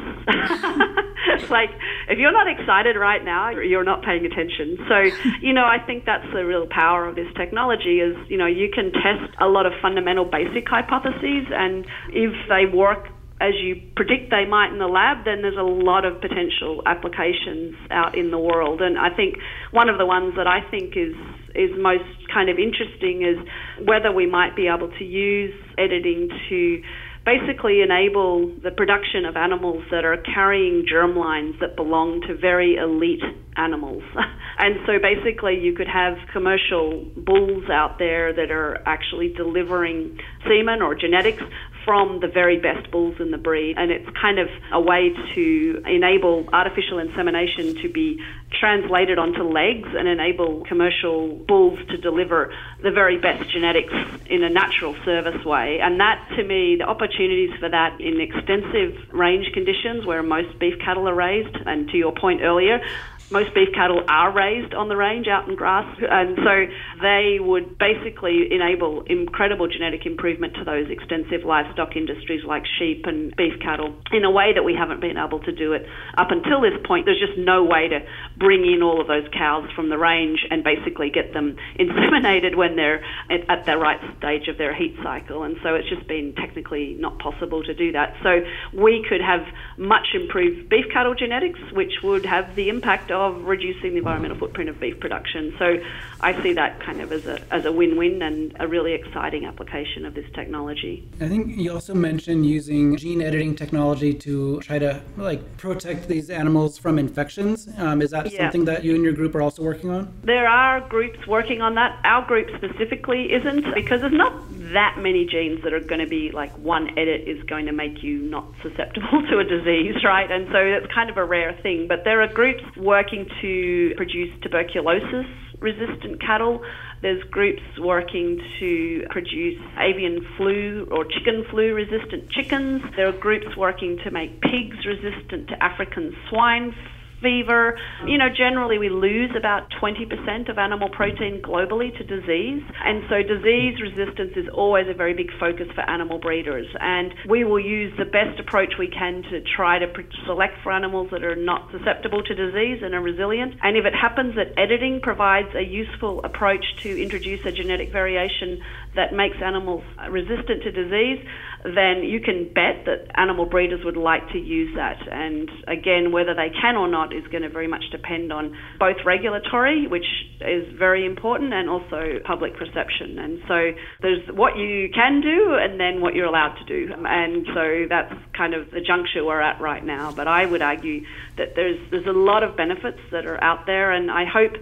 it's 1.35 1.51
like 1.59 1.71
if 2.09 2.19
you're 2.19 2.33
not 2.33 2.49
excited 2.49 2.97
right 2.97 3.25
now, 3.25 3.51
you're 3.51 3.85
not 3.85 4.03
paying 4.03 4.25
attention. 4.25 4.79
So, 4.89 4.97
you 5.41 5.53
know, 5.53 5.65
I 5.65 5.79
think 5.87 6.05
that's 6.05 6.27
the 6.33 6.45
real 6.45 6.67
power 6.71 7.07
of 7.07 7.17
this 7.17 7.29
technology 7.37 8.01
is, 8.01 8.17
you 8.29 8.39
know, 8.39 8.47
you 8.47 8.69
can 8.73 8.93
test 8.93 9.35
a 9.41 9.47
lot 9.47 9.67
of 9.67 9.73
fundamental 9.83 10.25
basic 10.25 10.69
hypotheses 10.69 11.47
and 11.53 11.85
if 12.11 12.33
they 12.49 12.65
work 12.67 13.09
as 13.43 13.55
you 13.61 13.75
predict 13.97 14.31
they 14.31 14.47
might 14.47 14.71
in 14.71 14.79
the 14.79 14.87
lab, 14.87 15.25
then 15.25 15.43
there's 15.43 15.59
a 15.59 15.67
lot 15.67 16.05
of 16.05 16.21
potential 16.21 16.81
applications 16.87 17.75
out 17.91 18.17
in 18.17 18.31
the 18.31 18.39
world. 18.39 18.81
And 18.81 18.97
I 18.97 19.11
think 19.11 19.35
one 19.73 19.89
of 19.89 19.99
the 19.99 20.07
ones 20.07 20.35
that 20.37 20.47
I 20.47 20.61
think 20.71 20.97
is 20.97 21.15
is 21.55 21.71
most 21.77 22.09
kind 22.33 22.49
of 22.49 22.57
interesting 22.57 23.21
is 23.21 23.37
whether 23.85 24.11
we 24.11 24.25
might 24.25 24.57
be 24.57 24.69
able 24.69 24.91
to 24.97 25.05
use 25.05 25.53
editing 25.77 26.31
to 26.49 26.83
basically 27.25 27.83
enable 27.83 28.49
the 28.63 28.71
production 28.71 29.25
of 29.25 29.37
animals 29.37 29.85
that 29.91 30.05
are 30.05 30.17
carrying 30.17 30.85
germlines 30.91 31.59
that 31.61 31.77
belong 31.77 32.21
to 32.27 32.35
very 32.37 32.77
elite 32.77 33.23
animals. 33.57 34.03
and 34.59 34.77
so 34.87 34.99
basically, 35.01 35.59
you 35.59 35.75
could 35.75 35.87
have 35.89 36.17
commercial 36.33 37.05
bulls 37.17 37.69
out 37.71 37.99
there 37.99 38.33
that 38.33 38.51
are 38.51 38.83
actually 38.87 39.33
delivering 39.35 40.19
semen 40.49 40.83
or 40.83 40.95
genetics 40.95 41.43
from 41.85 42.21
the 42.21 42.29
very 42.29 42.59
best 42.59 42.91
bulls 42.91 43.17
in 43.21 43.31
the 43.31 43.39
breed. 43.39 43.77
And 43.77 43.91
it's 43.91 44.09
kind 44.21 44.39
of 44.39 44.49
a 44.73 44.81
way 44.81 45.13
to 45.35 45.83
enable 45.87 46.49
artificial 46.53 46.99
insemination 46.99 47.75
to 47.83 47.89
be 47.89 48.23
translated 48.51 49.19
onto 49.19 49.43
legs 49.43 49.89
and 49.97 50.07
enable 50.07 50.65
commercial 50.65 51.35
bulls 51.49 51.79
to 51.89 51.97
deliver 51.97 52.53
the 52.83 52.91
very 52.91 53.19
best 53.19 53.51
genetics 53.51 53.93
in 54.27 54.43
a 54.43 54.51
natural 54.51 54.95
service 55.05 55.45
way. 55.45 55.81
And 55.81 56.01
that, 56.01 56.29
to 56.37 56.45
me, 56.45 56.77
the 56.77 56.85
opportunities 56.85 57.51
for 57.59 57.69
that 57.69 58.01
in 58.01 58.21
extensive 58.21 59.13
range 59.13 59.53
conditions 59.53 60.05
where 60.05 60.23
most 60.23 60.59
beef 60.59 60.79
cattle 60.85 61.09
are 61.09 61.15
raised, 61.15 61.57
and 61.67 61.89
to 61.91 61.97
your 61.97 62.13
point 62.13 62.43
earlier, 62.43 62.81
most 63.31 63.55
beef 63.55 63.69
cattle 63.75 64.03
are 64.09 64.31
raised 64.31 64.75
on 64.75 64.89
the 64.89 64.97
range 64.97 65.27
out 65.27 65.49
in 65.49 65.57
grass, 65.57 65.87
and 65.99 66.37
so 66.37 66.67
they 67.01 67.39
would 67.41 67.79
basically 67.79 68.53
enable 68.53 69.03
incredible 69.07 69.69
genetic 69.69 70.05
improvement 70.05 70.55
to 70.55 70.65
those 70.65 70.91
extensive 70.91 71.45
livestock 71.45 71.97
industries 71.97 72.45
like 72.45 72.65
sheep 72.79 73.07
and 73.07 73.35
beef 73.37 73.55
cattle 73.61 73.95
in 74.13 74.25
a 74.25 74.31
way 74.31 74.53
that 74.53 74.65
we 74.65 74.75
haven't 74.75 75.01
been 75.01 75.17
able 75.17 75.41
to 75.41 75.53
do 75.53 75.73
it 75.73 75.87
up 76.19 76.31
until 76.31 76.61
this 76.61 76.77
point. 76.85 77.07
There's 77.07 77.21
just 77.21 77.39
no 77.39 77.65
way 77.65 77.89
to 77.89 78.01
bring 78.37 78.71
in 78.71 78.83
all 78.83 79.01
of 79.01 79.07
those 79.07 79.27
cows 79.33 79.71
from 79.75 79.89
the 79.89 79.97
range 79.97 80.45
and 80.51 80.63
basically 80.63 81.09
get 81.09 81.33
them 81.33 81.57
inseminated 81.81 82.55
when 82.55 82.77
they're 82.77 83.03
at 83.31 83.65
the 83.65 83.79
right 83.79 84.01
stage 84.19 84.49
of 84.49 84.59
their 84.59 84.75
heat 84.75 84.97
cycle, 85.03 85.43
and 85.43 85.57
so 85.63 85.75
it's 85.75 85.89
just 85.89 86.07
been 86.07 86.35
technically 86.35 86.97
not 86.99 87.19
possible 87.19 87.63
to 87.63 87.73
do 87.73 87.93
that. 87.93 88.15
So 88.23 88.45
we 88.75 89.07
could 89.09 89.23
have 89.23 89.47
much 89.79 90.09
improved 90.15 90.69
beef 90.69 90.87
cattle 90.93 91.15
genetics, 91.15 91.61
which 91.73 92.03
would 92.03 92.27
have 92.27 92.55
the 92.57 92.69
impact 92.69 93.11
of 93.11 93.22
of 93.27 93.45
reducing 93.45 93.93
the 93.93 93.99
environmental 93.99 94.39
footprint 94.39 94.71
of 94.71 94.79
beef 94.81 94.99
production. 95.01 95.55
So 95.59 95.79
I 96.21 96.41
see 96.43 96.53
that 96.55 96.81
kind 96.81 97.01
of 97.01 97.13
as 97.13 97.27
a, 97.27 97.41
as 97.53 97.65
a 97.65 97.73
win-win 97.73 98.23
and 98.23 98.57
a 98.61 98.67
really 98.69 98.93
exciting 98.93 99.45
application 99.45 100.05
of 100.05 100.15
this 100.15 100.27
technology. 100.35 101.09
I 101.21 101.29
think 101.29 101.57
you 101.57 101.73
also 101.73 101.95
mentioned 101.95 102.47
using 102.47 102.97
gene 102.97 103.23
editing 103.23 103.55
technology 103.55 104.15
to 104.15 104.61
try 104.61 104.79
to 104.79 105.01
like 105.17 105.57
protect 105.57 106.09
these 106.09 106.31
animals 106.31 106.79
from 106.79 106.99
infections. 106.99 107.69
Um, 107.77 108.03
is 108.03 108.11
that 108.11 108.31
yeah. 108.31 108.41
something 108.41 108.65
that 108.67 108.85
you 108.85 108.95
and 108.95 109.05
your 109.05 109.13
group 109.13 109.35
are 109.35 109.43
also 109.43 109.63
working 109.63 109.91
on? 109.91 110.13
There 110.23 110.49
are 110.49 110.81
groups 110.89 111.27
working 111.27 111.63
on 111.63 111.75
that. 111.77 112.01
Our 112.05 112.27
group 112.27 112.49
specifically 112.57 113.33
isn't 113.33 113.75
because 113.75 114.01
there's 114.01 114.13
not 114.13 114.33
that 114.73 114.97
many 114.99 115.27
genes 115.27 115.63
that 115.65 115.73
are 115.73 115.81
going 115.81 116.01
to 116.01 116.07
be 116.07 116.31
like 116.31 116.53
one 116.59 116.99
edit 116.99 117.29
is 117.29 117.43
going 117.45 117.67
to 117.67 117.73
make 117.73 118.03
you 118.03 118.19
not 118.23 118.47
susceptible 118.63 119.23
to 119.31 119.39
a 119.39 119.45
disease, 119.45 120.03
right? 120.05 120.31
And 120.31 120.49
so 120.51 120.59
it's 120.59 120.93
kind 120.93 121.11
of 121.11 121.17
a 121.17 121.25
rare 121.25 121.53
thing. 121.63 121.89
But 121.89 122.05
there 122.05 122.23
are 122.23 122.29
groups 122.29 122.63
working 122.77 123.02
to 123.41 123.95
produce 123.97 124.31
tuberculosis 124.43 125.27
resistant 125.61 126.21
cattle. 126.21 126.61
There's 127.03 127.23
groups 127.31 127.63
working 127.79 128.41
to 128.61 129.05
produce 129.11 129.59
avian 129.79 130.27
flu 130.37 130.89
or 130.91 131.05
chicken 131.05 131.45
flu 131.51 131.75
resistant 131.75 132.31
chickens. 132.31 132.83
There 132.97 133.09
are 133.09 133.13
groups 133.13 133.57
working 133.57 133.99
to 134.05 134.11
make 134.11 134.41
pigs 134.41 134.85
resistant 134.85 135.49
to 135.49 135.63
African 135.63 136.15
swine 136.29 136.75
fever. 137.23 137.79
You 138.07 138.19
know, 138.19 138.29
generally 138.29 138.79
we 138.79 138.91
lose 138.91 139.31
about 139.37 139.69
20% 139.81 140.51
of 140.51 140.59
animal 140.59 140.91
protein 140.91 141.41
globally 141.43 141.97
to 141.97 142.05
disease. 142.05 142.63
And 142.85 143.03
so 143.09 143.23
disease 143.23 143.81
resistance 143.81 144.33
is 144.37 144.49
always 144.53 144.87
a 144.89 144.95
very 144.95 145.15
big 145.15 145.31
focus 145.39 145.69
for 145.75 145.89
animal 145.89 146.19
breeders. 146.19 146.67
And 146.81 147.15
we 147.29 147.45
will 147.45 147.61
use 147.61 147.93
the 147.97 148.05
best 148.05 148.41
approach 148.41 148.75
we 148.79 148.89
can 148.89 149.23
to 149.31 149.41
try 149.57 149.79
to 149.79 149.87
select 150.27 150.55
for 150.63 150.73
animals 150.73 151.09
that 151.13 151.23
are 151.23 151.37
not 151.37 151.71
susceptible 151.71 152.23
to 152.23 152.35
disease 152.35 152.83
and 152.83 152.95
are 152.95 153.01
resilient. 153.01 153.55
And 153.63 153.77
if 153.77 153.85
it 153.85 153.95
happens 153.95 154.35
that 154.37 154.59
editing 154.59 155.01
provides 155.01 155.55
a 155.55 155.63
useful 155.63 156.25
approach 156.25 156.65
to 156.83 157.03
introduce 157.03 157.45
a 157.47 157.53
genetic 157.53 157.93
variation 157.93 158.61
that 158.95 159.13
makes 159.13 159.37
animals 159.43 159.83
resistant 160.11 160.63
to 160.63 160.71
disease, 160.71 161.25
then 161.65 162.03
you 162.03 162.21
can 162.21 162.53
bet 162.53 162.85
that 162.87 163.07
animal 163.15 163.47
breeders 163.47 163.85
would 163.85 163.97
like 163.97 164.29
to 164.31 164.39
use 164.39 164.75
that. 164.77 164.99
And 165.11 165.49
again, 165.69 166.13
whether 166.13 166.35
they 166.35 166.51
can 166.51 166.77
or 166.77 166.89
not 166.89 167.15
is 167.15 167.27
going 167.29 167.43
to 167.43 167.49
very 167.49 167.69
much 167.69 167.85
depend 167.91 168.33
on 168.33 168.57
both 168.79 168.97
regulatory, 169.07 169.87
which 169.87 170.07
is 170.41 170.67
very 170.77 171.07
important, 171.07 171.55
and 171.55 171.71
also 171.71 172.19
public 172.25 172.57
perception. 172.57 173.19
And 173.19 173.41
so 173.47 173.73
there's 174.03 174.29
what 174.35 174.57
you 174.57 174.91
can 174.93 175.21
do 175.21 175.55
and 175.55 175.79
then 175.79 176.01
what 176.01 176.15
you're 176.15 176.27
allowed 176.27 176.57
to 176.57 176.65
do. 176.65 176.93
And 176.93 177.47
so 177.55 177.87
that's 177.89 178.13
kind 178.37 178.55
of 178.55 178.71
the 178.73 178.81
juncture 178.81 179.25
we're 179.25 179.41
at 179.41 179.61
right 179.61 179.85
now. 179.85 180.13
But 180.13 180.27
I 180.27 180.45
would 180.45 180.63
argue 180.63 181.05
that 181.39 181.55
there's 181.55 181.79
there's 181.91 182.07
a 182.07 182.13
lot 182.13 182.43
of 182.43 182.57
benefits 182.57 183.01
that 183.13 183.25
are 183.25 183.43
out 183.43 183.67
there, 183.67 183.93
and 183.93 184.11
I 184.11 184.25
hope 184.25 184.53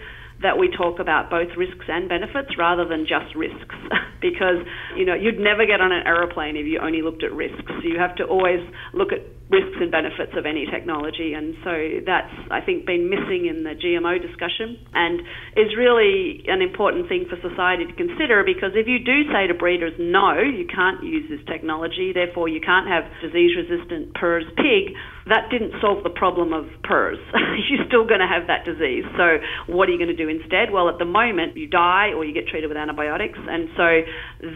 that 0.43 0.59
we 0.59 0.69
talk 0.69 0.99
about 0.99 1.31
both 1.31 1.49
risks 1.57 1.85
and 1.89 2.09
benefits 2.09 2.57
rather 2.57 2.87
than 2.87 3.07
just 3.07 3.35
risks. 3.35 3.77
Because 4.21 4.61
you 5.01 5.07
know 5.07 5.15
you'd 5.15 5.41
never 5.41 5.65
get 5.65 5.81
on 5.81 5.93
an 5.93 6.05
aeroplane 6.05 6.55
if 6.55 6.67
you 6.67 6.79
only 6.79 7.01
looked 7.01 7.25
at 7.25 7.33
risks. 7.33 7.73
You 7.83 7.99
have 7.99 8.15
to 8.17 8.25
always 8.25 8.61
look 8.93 9.17
at 9.17 9.25
risks 9.51 9.81
and 9.83 9.91
benefits 9.91 10.37
of 10.39 10.47
any 10.47 10.65
technology. 10.71 11.35
And 11.35 11.59
so 11.65 11.73
that's 12.07 12.31
I 12.51 12.61
think 12.61 12.87
been 12.87 13.11
missing 13.11 13.51
in 13.51 13.67
the 13.67 13.75
GMO 13.75 14.23
discussion 14.23 14.79
and 14.95 15.21
is 15.59 15.73
really 15.73 16.45
an 16.47 16.63
important 16.63 17.09
thing 17.09 17.27
for 17.27 17.37
society 17.43 17.85
to 17.85 17.95
consider 17.97 18.47
because 18.47 18.77
if 18.79 18.87
you 18.87 19.03
do 19.03 19.27
say 19.35 19.51
to 19.51 19.55
breeders 19.55 19.93
no 19.99 20.39
you 20.39 20.67
can't 20.71 21.03
use 21.03 21.27
this 21.29 21.43
technology 21.51 22.13
therefore 22.15 22.49
you 22.49 22.61
can't 22.61 22.87
have 22.87 23.05
disease 23.25 23.59
resistant 23.59 24.15
PRRS 24.15 24.53
pig 24.55 24.95
that 25.27 25.51
didn't 25.51 25.73
solve 25.81 26.03
the 26.03 26.11
problem 26.11 26.53
of 26.53 26.65
PRRS 26.85 27.21
you're 27.71 27.87
still 27.87 28.07
going 28.07 28.21
to 28.21 28.31
have 28.31 28.47
that 28.47 28.65
disease 28.65 29.05
so 29.17 29.39
what 29.67 29.89
are 29.89 29.93
you 29.93 29.99
going 29.99 30.15
to 30.15 30.17
do 30.17 30.29
instead? 30.29 30.71
Well, 30.73 30.89
at 30.89 30.99
the 30.99 31.05
moment, 31.05 31.57
you 31.57 31.69
die 31.69 32.13
or 32.15 32.25
you 32.25 32.33
get 32.33 32.47
treated 32.49 32.69
with 32.69 32.77
antibiotics, 32.77 33.39
and 33.39 33.69
so 33.77 34.01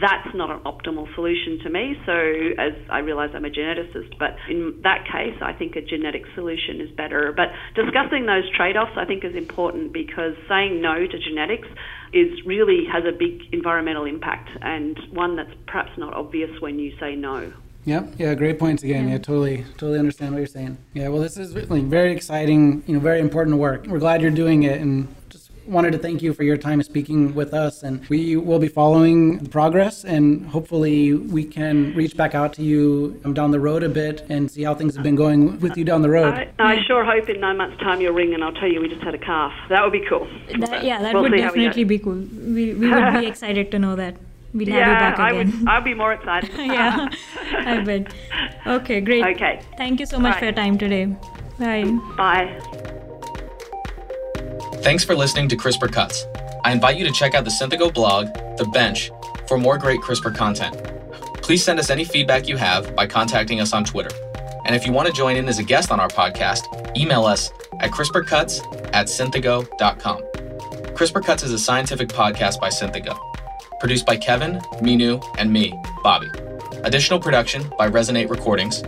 that's 0.01 0.35
not 0.35 0.51
an 0.51 0.61
optimal 0.65 1.13
solution 1.15 1.59
to 1.65 1.71
me. 1.71 1.95
So, 2.07 2.15
as 2.59 2.73
I 2.91 2.99
realize 3.01 3.31
I'm 3.35 3.45
a 3.45 3.51
geneticist, 3.51 4.19
but 4.19 4.37
in 4.49 4.81
that 4.83 5.05
case, 5.05 5.37
I 5.43 5.53
think 5.53 5.77
a 5.77 5.83
genetic 5.83 6.23
solution 6.35 6.81
is 6.81 6.91
better. 6.97 7.35
But 7.37 7.49
discussing 7.75 8.27
those 8.27 8.49
trade 8.57 8.77
offs, 8.77 8.97
I 8.97 9.05
think, 9.05 9.25
is 9.25 9.35
important 9.35 9.93
because 9.93 10.35
saying 10.49 10.81
no 10.81 11.07
to 11.07 11.19
genetics 11.19 11.69
is 12.13 12.31
really 12.47 12.85
has 12.93 13.05
a 13.05 13.17
big 13.17 13.53
environmental 13.53 14.05
impact 14.05 14.49
and 14.63 14.97
one 15.13 15.37
that's 15.37 15.51
perhaps 15.67 15.91
not 15.99 16.15
obvious 16.15 16.51
when 16.61 16.79
you 16.79 16.93
say 17.01 17.17
no. 17.17 17.53
Yep. 17.85 18.15
Yeah. 18.19 18.35
Great 18.35 18.59
points 18.59 18.83
again. 18.83 19.09
Yeah. 19.09 19.19
Totally. 19.19 19.65
Totally 19.77 19.99
understand 19.99 20.33
what 20.33 20.39
you're 20.39 20.47
saying. 20.47 20.77
Yeah. 20.95 21.09
Well, 21.09 21.21
this 21.21 21.37
is 21.37 21.55
really 21.55 21.83
very 21.83 22.13
exciting. 22.13 22.83
You 22.87 22.95
know, 22.95 23.01
very 23.01 23.21
important 23.21 23.57
work. 23.59 23.87
We're 23.87 23.99
glad 23.99 24.23
you're 24.23 24.31
doing 24.31 24.63
it, 24.63 24.81
and 24.81 25.15
just 25.29 25.51
wanted 25.67 25.93
to 25.93 25.99
thank 25.99 26.23
you 26.23 26.33
for 26.33 26.45
your 26.45 26.57
time 26.57 26.83
speaking 26.83 27.35
with 27.35 27.53
us. 27.53 27.83
And 27.83 28.07
we 28.09 28.37
will 28.37 28.59
be 28.59 28.69
following 28.69 29.39
the 29.39 29.49
progress, 29.51 30.05
and 30.05 30.47
hopefully 30.47 31.13
we 31.13 31.45
can 31.45 31.95
reach 31.95 32.17
back 32.17 32.35
out 32.35 32.55
to 32.55 32.63
you 32.63 33.21
um, 33.25 33.35
down 33.35 33.51
the 33.51 33.61
road 33.61 33.83
a 33.83 33.89
bit 33.89 34.25
and 34.29 34.51
see 34.51 34.63
how 34.63 34.75
things 34.75 34.95
have 34.95 35.05
been 35.05 35.17
going 35.17 35.61
with 35.61 35.77
you 35.77 35.85
down 35.85 36.03
the 36.03 36.11
road. 36.11 36.35
I, 36.35 36.51
I 36.59 36.83
sure 36.85 37.05
hope 37.05 37.29
in 37.29 37.41
nine 37.41 37.59
months' 37.59 37.79
time 37.79 38.01
you'll 38.01 38.15
ring 38.15 38.35
and 38.35 38.43
I'll 38.43 38.53
tell 38.53 38.71
you 38.71 38.81
we 38.81 38.89
just 38.89 39.03
had 39.03 39.15
a 39.15 39.19
calf. 39.19 39.53
That 39.69 39.83
would 39.83 39.93
be 39.93 40.05
cool. 40.09 40.27
That, 40.59 40.85
yeah, 40.85 41.03
that 41.03 41.15
we'll 41.15 41.25
would 41.25 41.33
definitely 41.37 41.85
be 41.85 41.99
cool. 41.99 42.15
We, 42.15 42.75
we 42.75 42.89
would 42.91 43.21
be 43.21 43.27
excited 43.35 43.71
to 43.73 43.79
know 43.79 43.97
that. 43.97 44.17
We'll 44.55 44.69
yeah, 44.69 44.85
have 44.85 44.89
you 44.89 44.95
back 44.95 45.15
again. 45.15 45.27
I 45.27 45.33
would, 45.33 45.69
I'll 45.69 45.83
be 45.83 45.95
more 45.95 46.13
excited. 46.13 46.51
yeah, 46.57 47.09
I 47.53 47.81
bet. 47.85 48.15
Okay, 48.67 49.01
great. 49.01 49.25
Okay. 49.35 49.61
Thank 49.77 49.99
you 49.99 50.07
so 50.07 50.19
much 50.19 50.35
Bye. 50.35 50.39
for 50.39 50.45
your 50.47 50.55
time 50.55 50.79
today. 50.79 51.07
Bye. 51.59 51.85
Bye. 52.17 52.61
Thanks 54.83 55.03
for 55.03 55.17
listening 55.17 55.49
to 55.49 55.57
CRISPR 55.57 55.91
Cuts. 55.91 56.25
I 56.63 56.73
invite 56.73 56.97
you 56.97 57.05
to 57.05 57.11
check 57.11 57.35
out 57.35 57.45
the 57.45 57.51
Synthigo 57.51 57.93
blog, 57.93 58.27
The 58.57 58.65
Bench, 58.73 59.11
for 59.49 59.59
more 59.59 59.77
great 59.77 60.01
CRISPR 60.01 60.35
content. 60.37 60.77
Please 61.43 61.65
send 61.65 61.79
us 61.79 61.91
any 61.91 62.05
feedback 62.05 62.49
you 62.49 62.57
have 62.57 62.95
by 62.95 63.07
contacting 63.07 63.61
us 63.61 63.73
on 63.73 63.85
Twitter. 63.85 64.15
And 64.65 64.75
if 64.75 64.87
you 64.87 64.93
want 64.93 65.09
to 65.09 65.13
join 65.13 65.37
in 65.37 65.49
as 65.49 65.59
a 65.59 65.65
guest 65.65 65.91
on 65.91 66.01
our 66.01 66.09
podcast, 66.09 66.97
email 66.97 67.25
us 67.25 67.51
at 67.81 67.91
CRISPRcuts 67.91 68.93
at 68.95 69.09
synthigo.com. 69.09 70.23
CRISPR 70.95 71.25
Cuts 71.25 71.43
is 71.43 71.53
a 71.53 71.59
scientific 71.59 72.09
podcast 72.09 72.61
by 72.61 72.69
Synthigo 72.69 73.34
produced 73.79 74.07
by 74.07 74.17
Kevin, 74.17 74.61
Minu, 74.81 75.23
and 75.39 75.53
me, 75.53 75.73
Bobby. 76.03 76.31
Additional 76.85 77.19
production 77.19 77.71
by 77.79 77.89
Resonate 77.89 78.31
Recordings. 78.31 78.83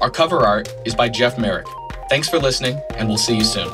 Our 0.00 0.10
cover 0.10 0.40
art 0.40 0.68
is 0.84 0.94
by 0.94 1.08
Jeff 1.08 1.38
Merrick. 1.38 1.66
Thanks 2.08 2.28
for 2.28 2.38
listening, 2.38 2.80
and 2.96 3.08
we'll 3.08 3.18
see 3.18 3.36
you 3.36 3.44
soon. 3.44 3.68